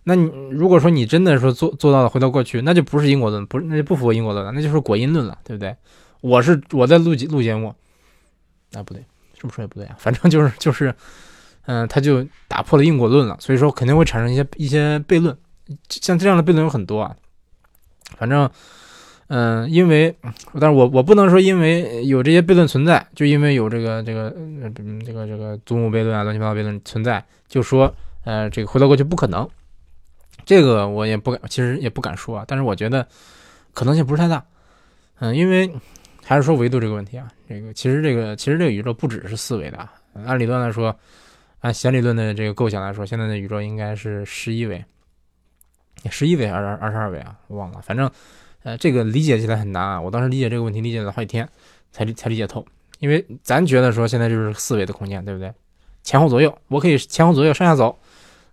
[0.05, 5.75] 那你如果说你真的说做做到了回到过去，那就不是因果论，不是那就不符合因果论了，那就是果因论了，对不对？
[6.21, 7.75] 我是我在录录节目，
[8.75, 9.05] 啊不对，
[9.37, 10.95] 这么说也不对啊， 反正就是就是，
[11.67, 15.37] 嗯，他就打破了因果论了，所以说肯定会产生一些一些悖论，
[15.89, 17.17] 像这样的悖论有很多啊，
[18.17, 18.51] 反正。
[19.29, 20.15] 嗯，因为，
[20.61, 24.71] 但是我我不能说因为有这些悖论存在，就因为有这个这个嗯
[25.03, 27.93] 这个这个祖母悖论啊乱七八糟悖论存在，就说
[28.25, 29.49] 呃这个回到过去不可能，
[30.45, 32.45] 这个我也不敢，其实也不敢说啊。
[32.47, 33.09] 但是我觉得
[33.73, 34.45] 可能性不是太大，
[35.21, 35.73] 嗯，因为
[36.23, 39.89] 还是说维度这个问题啊，这个其实这个其实这个宇宙不只是四维的，
[40.27, 40.95] 按理论来说，
[41.61, 44.85] 按弦理论的这个构想来说，现在的宇宙应该是十一维，
[46.11, 47.37] 十一位还是二十二位啊？
[47.49, 48.11] 我忘了，反正。
[48.65, 50.01] 呃，这个理解起来很难啊！
[50.01, 51.47] 我当时理解这个问题，理解了好几天，
[51.93, 52.65] 才才理解透。
[52.99, 55.53] 因为咱觉得说现在就是四维的空间，对不对？
[56.03, 57.99] 前后左右，我可以前后左右上下走，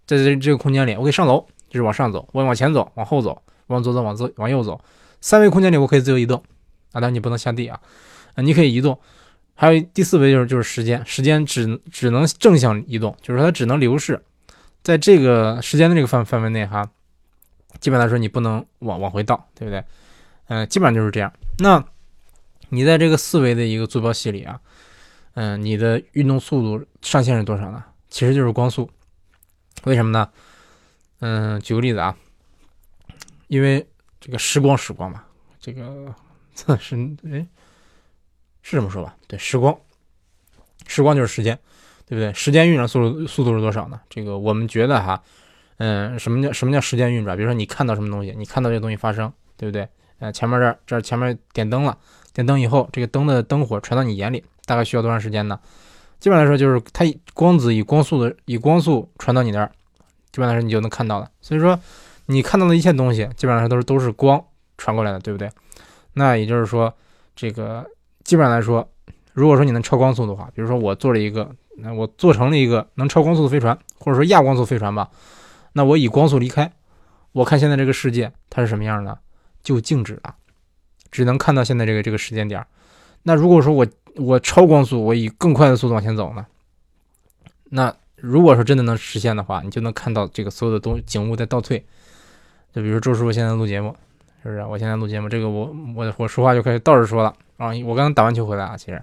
[0.05, 1.39] 在这这个空间里，我可以上楼，
[1.69, 4.81] 就是往上走，我往前走，往后走，往左走，往左往右走。
[5.21, 6.43] 三维空间里我可以自由移动
[6.91, 7.79] 啊，但你不能下地啊，
[8.35, 8.99] 啊，你可以移动。
[9.55, 14.21] 还有第四维就是就是时间，时间只只能正向移动，就是说它只能流逝，
[14.83, 16.85] 在这个时间的这个范范围内哈，
[17.79, 19.83] 基本来说你不能往往回倒，对不对？
[20.47, 21.31] 嗯，基本上就是这样。
[21.59, 21.83] 那
[22.69, 24.59] 你在这个四维的一个坐标系里啊，
[25.33, 27.83] 嗯，你的运动速度上限是多少呢？
[28.09, 28.89] 其实就是光速。
[29.85, 30.29] 为什么呢？
[31.19, 32.15] 嗯，举个例子啊，
[33.47, 33.87] 因为
[34.19, 35.23] 这个时光时光嘛，
[35.59, 36.13] 这个
[36.79, 36.95] 是
[37.25, 37.45] 哎
[38.61, 39.15] 是这么说吧？
[39.27, 39.75] 对，时光，
[40.87, 41.57] 时光就是时间。
[42.07, 42.33] 对不对？
[42.33, 44.01] 时间运转速度速度是多少呢？
[44.09, 45.23] 这个我们觉得哈，
[45.83, 47.35] 嗯，什么叫什么叫时间运转？
[47.35, 49.87] 比如说你看到什么东西，你看到这个东西发生，对不对？
[50.19, 51.97] 呃，前面这儿这儿前面点灯了，
[52.35, 55.59] 点灯以后，这个灯的灯火传到你眼里，大概需要多长时间呢？
[56.19, 59.71] 基本来说就是它以光子以光速的以光速传到你那儿，
[60.31, 61.27] 基本来说你就能看到了。
[61.41, 61.79] 所以说
[62.27, 64.39] 你看到的一切东西，基本上都是都是光
[64.77, 65.49] 传过来的，对不对？
[66.13, 66.93] 那也就是说，
[67.35, 67.83] 这个
[68.23, 68.87] 基本上来说，
[69.33, 71.49] 如果说你能超光速的话，比如说我做了一个。
[71.77, 75.09] 那我做成了一个能超光速的飞船，或者说亚光速飞船吧。
[75.73, 76.71] 那我以光速离开，
[77.31, 79.17] 我看现在这个世界它是什么样的？
[79.63, 80.35] 就静止了，
[81.11, 82.65] 只能看到现在这个这个时间点。
[83.23, 86.45] 那如果说我我超光速，我以更快的速度往前走呢？
[87.69, 91.85] 那如果说真的能实现的话，你就能看到这个所有的东景物在倒退。
[92.73, 93.95] 就比如周师傅现在录节目，
[94.41, 94.63] 是不是？
[94.65, 97.67] 我现在录节目，这个我我我说话就开始倒着说了啊！
[97.85, 99.01] 我刚刚打完球回来啊，其实。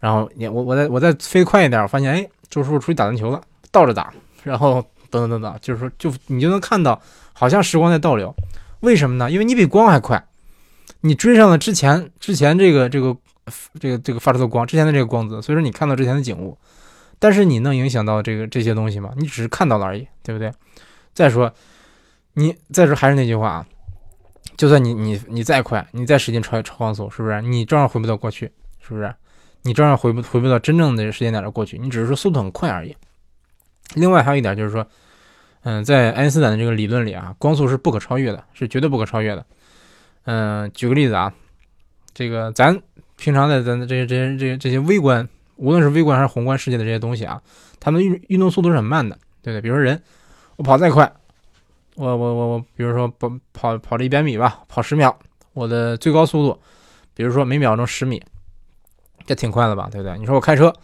[0.00, 3.40] 然后你我我再我再飞快一点，我发现哎，周师傅出去打篮球了，
[3.70, 7.00] 倒着打，然后等等等等，就是说就你就能看到，
[7.34, 8.34] 好像时光在倒流，
[8.80, 9.30] 为什么呢？
[9.30, 10.26] 因为你比光还快，
[11.02, 13.14] 你追上了之前之前这个这个
[13.78, 16.56] 这个这个发出的光之前的这个光子，所以说你看到之前的景物，
[17.18, 19.12] 但是你能影响到这个这些东西吗？
[19.16, 20.50] 你只是看到了而已，对不对？
[21.12, 21.52] 再说
[22.34, 23.66] 你再说还是那句话啊，
[24.56, 27.42] 就算你你你再快，你再使劲超超光速，是不是？
[27.42, 28.50] 你照样回不到过去，
[28.80, 29.14] 是不是？
[29.64, 32.96] 你照样回不回不到真正的时间点的过去，你只是说速度很快而已。
[33.94, 34.86] 另外还有一点就是说，
[35.62, 39.44] 嗯，在爱因斯坦的这个理论里啊，光速是不可超越的，是绝对不可超越的。
[40.24, 41.32] 嗯，举个例子啊，
[42.14, 42.80] 这个咱
[43.16, 47.40] 平常在咱的这些这些这些这些微观，无论是微观还是宏观世界的这些东西啊，
[47.78, 49.60] 它们运运动速度是很慢的，对不对？
[49.60, 50.02] 比如说人，
[50.56, 51.12] 我跑再快，
[51.96, 55.16] 我我我我，比如说跑跑跑这一百米吧，跑十秒，
[55.52, 56.58] 我的最高速度，
[57.14, 58.22] 比如说每秒钟十米。
[59.24, 60.18] 这挺快的吧，对不对？
[60.18, 60.74] 你说我开车，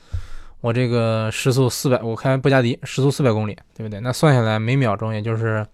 [0.61, 4.01] 我这个时速四百，我开布加迪时速四百公里，对不对？
[4.01, 5.67] 那算下来每秒钟也就是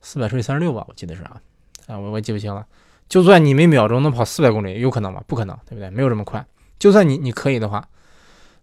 [0.00, 1.40] 四百除以三十六吧，我记得是啊，
[1.86, 2.66] 啊，我我记不清了。
[3.08, 5.22] 就算你每秒钟能跑四百公里，有可能吗？
[5.26, 5.90] 不可能，对不对？
[5.90, 6.44] 没有这么快。
[6.78, 7.86] 就算你你可以的话，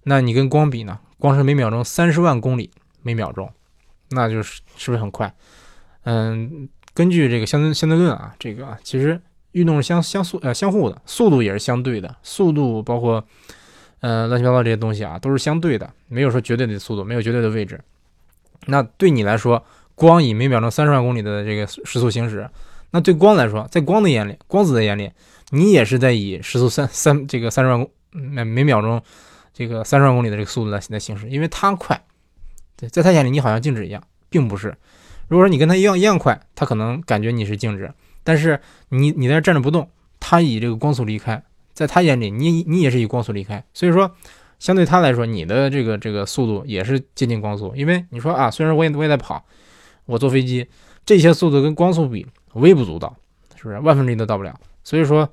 [0.04, 1.00] 那你跟光比呢？
[1.18, 2.72] 光是每秒钟三十万公里
[3.04, 3.52] 每秒钟，
[4.10, 5.34] 那就是是不是很快？
[6.04, 9.22] 嗯，根据这个相对相对论啊，这个其实。
[9.54, 13.26] 运动是相相速呃相互的，速度也是相对的，速度包括
[14.02, 17.80] 呃乱七八糟这些东西啊，都是相对的，没有说绝对的速度，没有绝对的位置。
[18.66, 19.64] 那对你来说，
[19.96, 22.50] 光以每秒钟三十万公里的这个时速行驶，
[22.92, 25.12] 那对光来说，在光的眼里，光子的眼里，
[25.52, 29.02] 你也是在以时速三三这个三十万公每每秒钟
[29.54, 32.02] 这个三十万公里的这个速度来来行驶，因为它快。
[32.76, 34.74] 对，在他眼里，你好像静止一样，并不是。
[35.28, 37.94] 如果说你跟他一样一样快，他可能感觉你是静止。
[38.24, 39.90] 但是你你在这站着不动，
[40.20, 41.44] 他以这个光速离开，
[41.80, 44.12] 在他眼里，你你也是以光速离开，所以说
[44.60, 47.74] 相对他来说，你的这个这个速度也是接近光速。
[47.74, 49.42] 因为你说啊，虽然我也我也在跑，
[50.06, 50.68] 我坐飞机，
[51.06, 53.16] 这些速度跟光速比微不足道，
[53.56, 54.54] 是不是万分之一都到不了？
[54.84, 55.30] 所以说，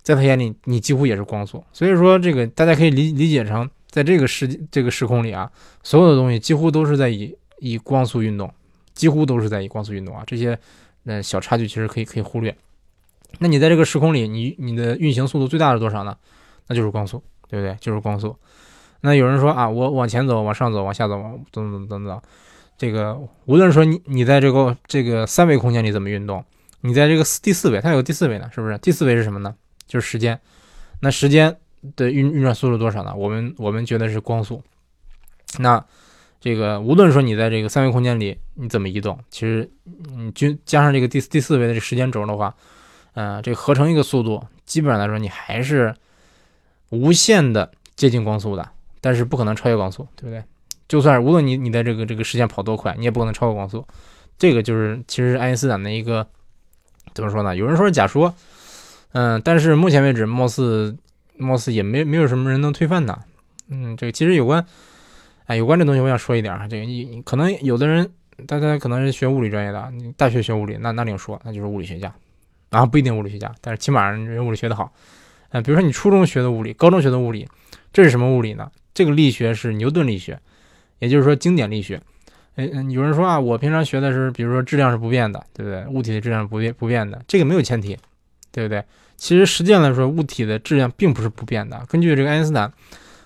[0.00, 1.62] 在他眼里，你几乎也是光速。
[1.74, 8.50] 所以说，这个大家可以理理解成，在这个时这个时空里啊，所有的东西几乎都是在以以光速运动，
[8.94, 10.58] 几乎都是在以光速运动啊，这些。
[11.04, 12.56] 那小差距其实可以可以忽略。
[13.42, 16.16] 那你在这个时空里，你你的运行速度最大是多少呢？
[16.68, 17.76] 那就是光速，对不对？
[17.80, 18.36] 就是光速。
[19.00, 22.22] 那有人说啊，我往前走，往上走，往下走，往等等等等。
[22.78, 26.44] 这个无论说你你在这个这个三维空间里怎么运动，
[26.82, 28.78] 你在这个第四维，它有第四维呢，是不是？
[28.78, 29.54] 第四维是什么呢？
[29.88, 30.40] 就是时间。
[31.00, 31.56] 那时间
[31.96, 33.12] 的运运转速度多少呢？
[33.14, 34.62] 我们我们觉得是光速。
[35.58, 35.84] 那。
[36.44, 39.70] 这个无论说你在这个三维空间里你怎么移动，其实
[40.16, 42.52] 你均加上这个第第四维的这时间轴的话，
[43.14, 45.94] 呃，这个合成一个速度，基本上来说你还是
[46.90, 48.68] 无限的接近光速的，
[49.00, 50.42] 但是不可能超越光速，对不对？
[50.88, 53.86] 就算无论你你的这个这个时间跑多快，你也不可能超过光速。
[54.38, 56.26] 这个就是其实爱因斯坦的一个
[57.14, 57.54] 怎么说呢？
[57.56, 58.34] 有人说是假说，
[59.12, 60.96] 嗯，但是目前为止貌似
[61.36, 63.18] 貌似也没没有什么人能推翻它。
[63.68, 64.66] 嗯，这个其实有关。
[65.46, 68.10] 哎，有关这东西，我想说一点啊，这个你可能有的人，
[68.46, 72.12] 大家可能是学物理专业的，你大学学物理，那那另说，那就是物理学家，
[72.72, 74.92] 啊不一定物理学家，但是起码人物理学的好。
[75.50, 77.46] 呃，比如说你初中学的物理，高中学的物理，
[77.92, 78.70] 这是什么物理呢？
[78.94, 80.40] 这个力学是牛顿力学，
[80.98, 82.00] 也就是说经典力学。
[82.56, 85.86] 哎，有人说啊，我平常学的是，比如说质量是不变的，对不对？
[85.86, 87.96] 物体的质量不变不变的，这个没有前提，
[88.50, 88.82] 对不对？
[89.16, 91.84] 其实实践来说，物体的质量并不是不变的。
[91.88, 92.72] 根据这个爱因斯坦，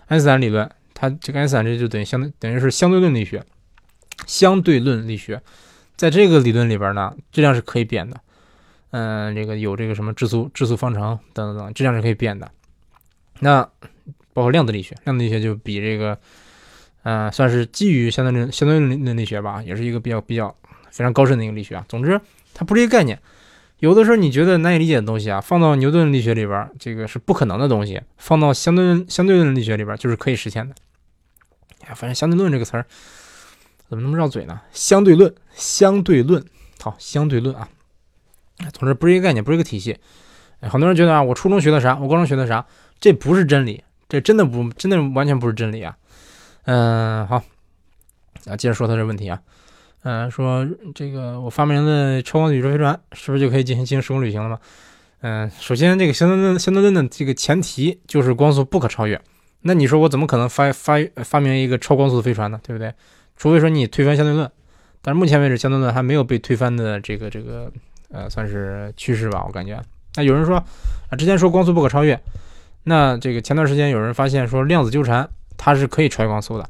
[0.06, 3.42] 爱因斯坦理论，它这个爱因斯坦这就等于相等于是相对论力学，
[4.26, 5.40] 相对论力学，
[5.96, 8.20] 在这个理论里边呢，质量是可以变的。
[8.90, 12.50] 嗯，这个有这个什么质速质速方程等等等，质量是可以变的。
[13.40, 13.62] 那
[14.32, 16.18] 包括量子力学，量子力学就比这个。
[17.08, 20.52] 嗯，算是基于相对论、相对论力学吧，也是一个比较比较
[20.90, 21.86] 非常高深的一个力学啊。
[21.88, 22.20] 总之，
[22.52, 23.16] 它不是一个概念。
[23.78, 30.74] 有的时候你觉得难以理解的东西啊，放到牛顿力学里边，这个是不可能的东西；放到相对、相对论力学里边，就是可以实现的。
[31.94, 32.84] 反正相对论这个词儿
[33.88, 34.60] 怎么那么绕嘴呢？
[34.72, 36.44] 相对论，相对论，
[36.80, 37.68] 好，相对论啊。
[38.72, 39.96] 总之，不是一个概念，不是一个体系。
[40.60, 42.64] 很多人觉得啊，我初中学的啥，我高中学的啥，
[42.98, 45.96] 这不是真理，这真的不，真的完全不是真理啊。
[46.64, 47.42] 嗯，好，
[48.46, 49.40] 啊，接着说他这问题啊，
[50.02, 54.58] 嗯，说这个我发明的超光速宇宙飞船是不是就可以进行进行时空旅行了吗？
[55.20, 59.20] 嗯，首先这个相对论相对论的这个前提就是光速不可超越，
[59.62, 60.94] 那你说我怎么可能发发
[61.24, 62.60] 发明一个超光速的飞船呢？
[62.62, 62.92] 对不对？
[63.36, 64.50] 除非说你推翻相对论，
[65.02, 67.70] 但是目前为止相对论还没有被推翻的这个这个
[68.10, 69.80] 呃算是趋势吧，我感觉。
[70.14, 72.20] 那有人说啊，之前说光速不可超越，
[72.84, 75.28] 那这个前段时间有人发现说量子纠缠。
[75.58, 76.68] 它是可以超越光速的，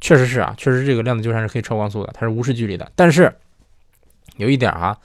[0.00, 2.88] 确实是啊，确实这个量子纠缠是可以超光速的，它是无视距离的。
[2.94, 3.34] 但是
[4.36, 4.96] 有一点啊，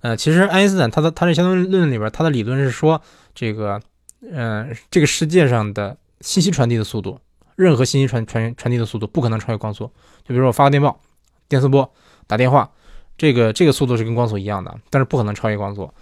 [0.00, 2.98] 呃，其实爱因斯坦他的他这相对论里边，他的理论是说，
[3.34, 3.78] 这个，
[4.22, 7.20] 嗯，这个世界上的信息传递的速度，
[7.56, 9.84] 任何信息传传传递的速度不可能超越光速。
[10.24, 10.98] 就比如说我发个电报、
[11.50, 11.92] 电磁波、
[12.26, 12.70] 打电话，
[13.16, 15.92] 这个这个速度是跟光速一样的，但是不可能超越光速。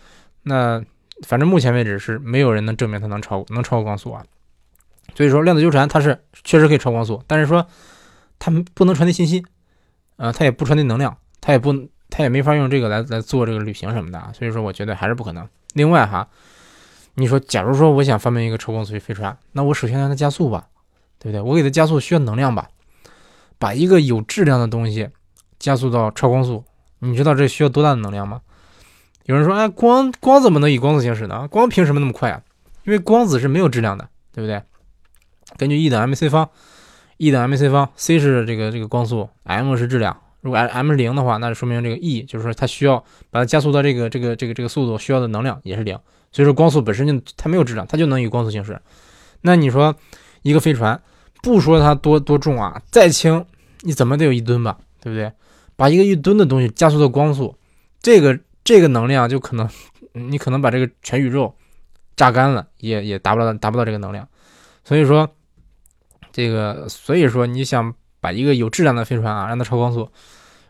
[0.42, 0.82] 那
[1.26, 4.24] 反正目前为止是没有人能证明它能超能超过光速啊。
[5.14, 7.66] 所以说量子纠缠它是确实可以超光速，但是说
[8.38, 9.44] 它不能传递信息，
[10.16, 11.74] 呃，它也不传递能量，它也不，
[12.08, 15.46] 它也没法用这个来来做这个旅行什么的，所以说我觉得还是不可能。
[15.74, 16.28] 另外哈，
[17.14, 20.68] 你说假如说我想发明一个超光速飞船，那我首先让它加速吧，
[21.18, 21.42] 对不对？
[21.42, 22.68] 我给它加速需要能量吧，
[23.58, 25.10] 把一个有质量的东西
[25.58, 26.64] 加速到超光速，
[27.00, 28.40] 你知道这需要多大的能量吗？
[29.24, 31.46] 有人说，哎，光光怎么能以光速行驶呢？
[31.48, 32.42] 光凭什么那么快啊？
[32.84, 34.62] 因为光子是没有质量的，对不对？
[35.56, 36.48] 根据 E 等 m c 方
[37.18, 40.16] ，E 等 m c 方，c 是这个这个光速，m 是质量。
[40.40, 42.98] 如果 m 是零的话，那就说明这个 E 就是说它需要
[43.30, 45.98] 把它加速到这个这个这个这个速度需要的能量也是零。
[46.32, 48.80] 所以说光速本身就它没有质量，它就能以光速行驶。
[49.42, 49.94] 那你说
[50.42, 51.00] 一个飞船，
[51.42, 53.44] 不说它多多重啊，再轻
[53.82, 55.30] 你怎么得有一吨吧，对不对？
[55.80, 57.56] 把一个一吨的东西加速到光速，
[58.02, 59.66] 这个这个能量就可能
[60.12, 61.56] 你可能把这个全宇宙
[62.14, 64.28] 榨干了，也也达不到达不到这个能量。
[64.84, 65.26] 所以说。
[66.32, 70.08] 这个，所以说你想把一个有质量的飞船啊，让它超光速，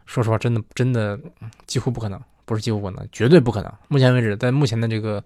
[0.06, 1.20] 说实话，真的真的
[1.66, 3.70] 几乎不可能，不是几乎不可能，绝对不可能。
[3.88, 5.22] 目前为止，在目前的这个，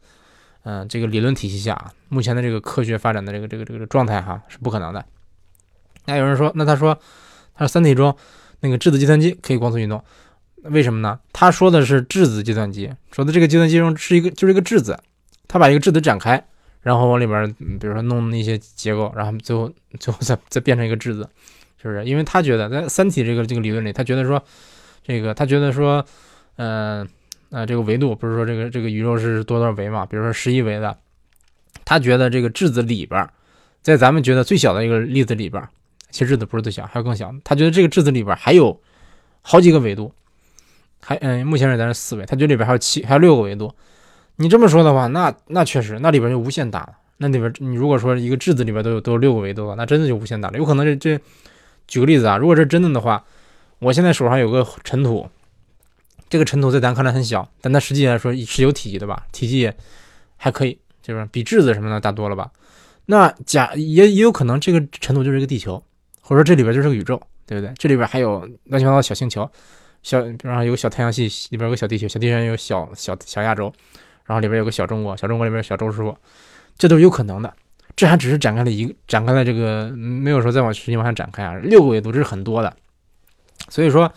[0.64, 5.06] 嗯，这个理论体系下，目前的这个科学发展的这个这个这个状态哈，是不可能的。
[6.06, 6.98] 那有人说，那他说，
[7.54, 8.16] 他说三体中
[8.64, 10.02] 那个质子计算机可以光速运动，
[10.62, 11.20] 为什么呢？
[11.34, 14.98] 他说的是质子计算机，说的这个计算机中是一个就是一个质子，
[15.46, 16.42] 他把一个质子展开。
[16.80, 17.50] 然后往里边，
[17.80, 21.26] 比如说弄一些结构，然后最后最后再再变成一个质子，
[21.80, 22.04] 是不是？
[22.04, 24.42] 因为他觉得在三体这个这个理论里，他觉得说，
[25.02, 26.04] 这个他觉得说，
[26.56, 27.08] 嗯
[27.50, 30.04] 啊，这个维度不是说这个这个宇宙是多少维嘛？
[30.04, 30.94] 比如说十一维的，
[31.86, 33.26] 他觉得这个质子里边，
[33.80, 35.66] 在咱们觉得最小的一个粒子里边，
[36.14, 37.34] 其实质子不是最小，还有更小。
[37.42, 38.80] 他觉得这个质子里边还有
[39.42, 40.12] 好几个维度，
[41.00, 43.74] 还嗯，目前是咱是四维，他觉得里边还有七还有六个维度。
[44.36, 46.90] 你这么说的话，那那确实，那里边就无限大了。
[47.16, 50.56] 那里边你如果说一个质子里边都有都有六个维度，那真的就无限大了。
[50.56, 51.20] 有可能这这，
[51.88, 53.24] 举个例子啊，如果是真的的话，
[53.80, 55.28] 我现在手上有个尘土，
[56.28, 59.26] 这个尘土在咱看来很小，但它实际来说是有体积的吧？
[59.32, 59.76] 体积也
[60.36, 62.52] 还可以，就是比质子什么的大多了吧？
[63.06, 65.84] 那假也也有可能这个尘土就是一个地球，
[66.24, 67.72] 或者说这里边就是个宇宙，对不对？
[67.76, 69.48] 这里边还有乱七八糟小星球，
[70.02, 73.72] 小比方说有个小太阳系里边有个小地球，小地球有小小小亚洲。
[74.26, 76.16] 然后里边有个小中国，小中国里边有小周师傅，
[76.78, 77.54] 这都是有可能的。
[77.94, 81.54] 这还只是展开了一个，展开了这个没有说再往实际往下展开啊。
[81.56, 82.74] 六个维度这是很多的，
[83.68, 84.10] 所以说，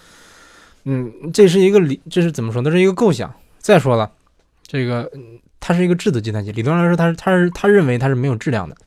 [0.86, 2.62] 嗯，这是一个理，这是怎么说？
[2.62, 3.36] 那是一个构想。
[3.60, 4.10] 再说了，
[4.66, 5.12] 这个
[5.60, 8.78] 它是一个质子计算机，理论上来说，它是它是它认为它是没有质量的，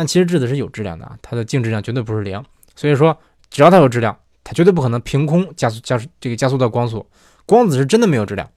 [0.00, 2.42] 但其实质子是有质量的啊，它的净质量绝对不是零。
[2.74, 3.14] 所以说，
[3.50, 7.06] 只要它有质量，它绝对不可能凭空加速加速这个加速到光速。
[7.44, 8.50] 光子是真的没有质量。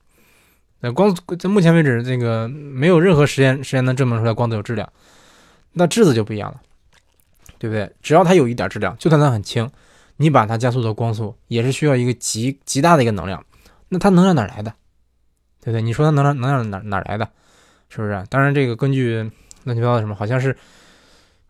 [0.80, 4.90] 那光在目前为止，这个没有任何实验实验能证明出来光子有质量。
[5.74, 6.62] 那质子就不一样了，
[7.60, 7.92] 对不对？
[8.02, 9.70] 只要它有一点质量，就算它很轻，
[10.16, 13.44] 你把它加速到光速，也是需要一个极极大的一个能量。
[13.90, 14.74] 那它能量哪来的？
[15.60, 15.82] 对不对？
[15.82, 17.28] 你说它能量能量哪哪来的？
[17.90, 18.24] 是不是？
[18.30, 19.30] 当然，这个根据
[19.66, 20.56] 乱七八糟的什么，好像是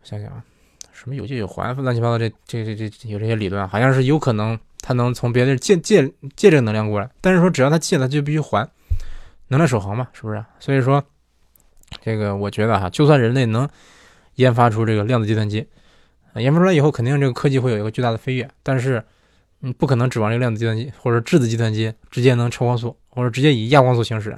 [0.04, 0.44] 想想啊，
[0.92, 7.10] 什么有借有还，乱七八糟这这这这有这些理论，好像是有可能他能从别的借借借这个能量过来。
[7.20, 8.68] 但是说只要他借了，就必须还，
[9.48, 10.44] 能量守恒嘛，是不是？
[10.60, 11.02] 所以说，
[12.02, 13.68] 这个我觉得哈，就算人类能
[14.34, 15.66] 研发出这个量子计算机，
[16.34, 18.48] 研发出来以后，肯定这个科技会有一个巨大的飞跃。
[18.62, 19.02] 但是，
[19.60, 24.36] 你不可能指望这个量子计算机或者质子计算机直接能超光速，或者直接以亚光速行驶。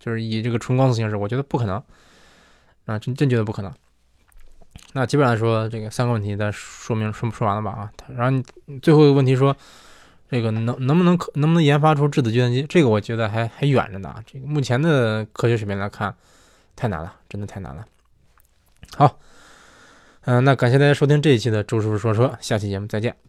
[0.00, 1.82] 就是以这个纯光速行驶，我觉得不可能，
[2.84, 3.72] 啊，真真觉得不可能。
[4.96, 7.92] 那基本上来说这个三个问题咱说明说说完了吧啊？
[8.16, 8.42] 然后
[8.80, 9.54] 最后一个问题说，
[10.30, 12.64] 这个能能不能可能不能研发出质子计算机？
[12.68, 14.14] 这个我觉得还还远着呢。
[14.24, 16.14] 这个目前的科学水平来看，
[16.76, 17.84] 太难了，真的太难了。
[18.96, 19.18] 好，
[20.26, 23.23] 嗯，那感谢大家收听这一期的周师傅说车，下期节目再见。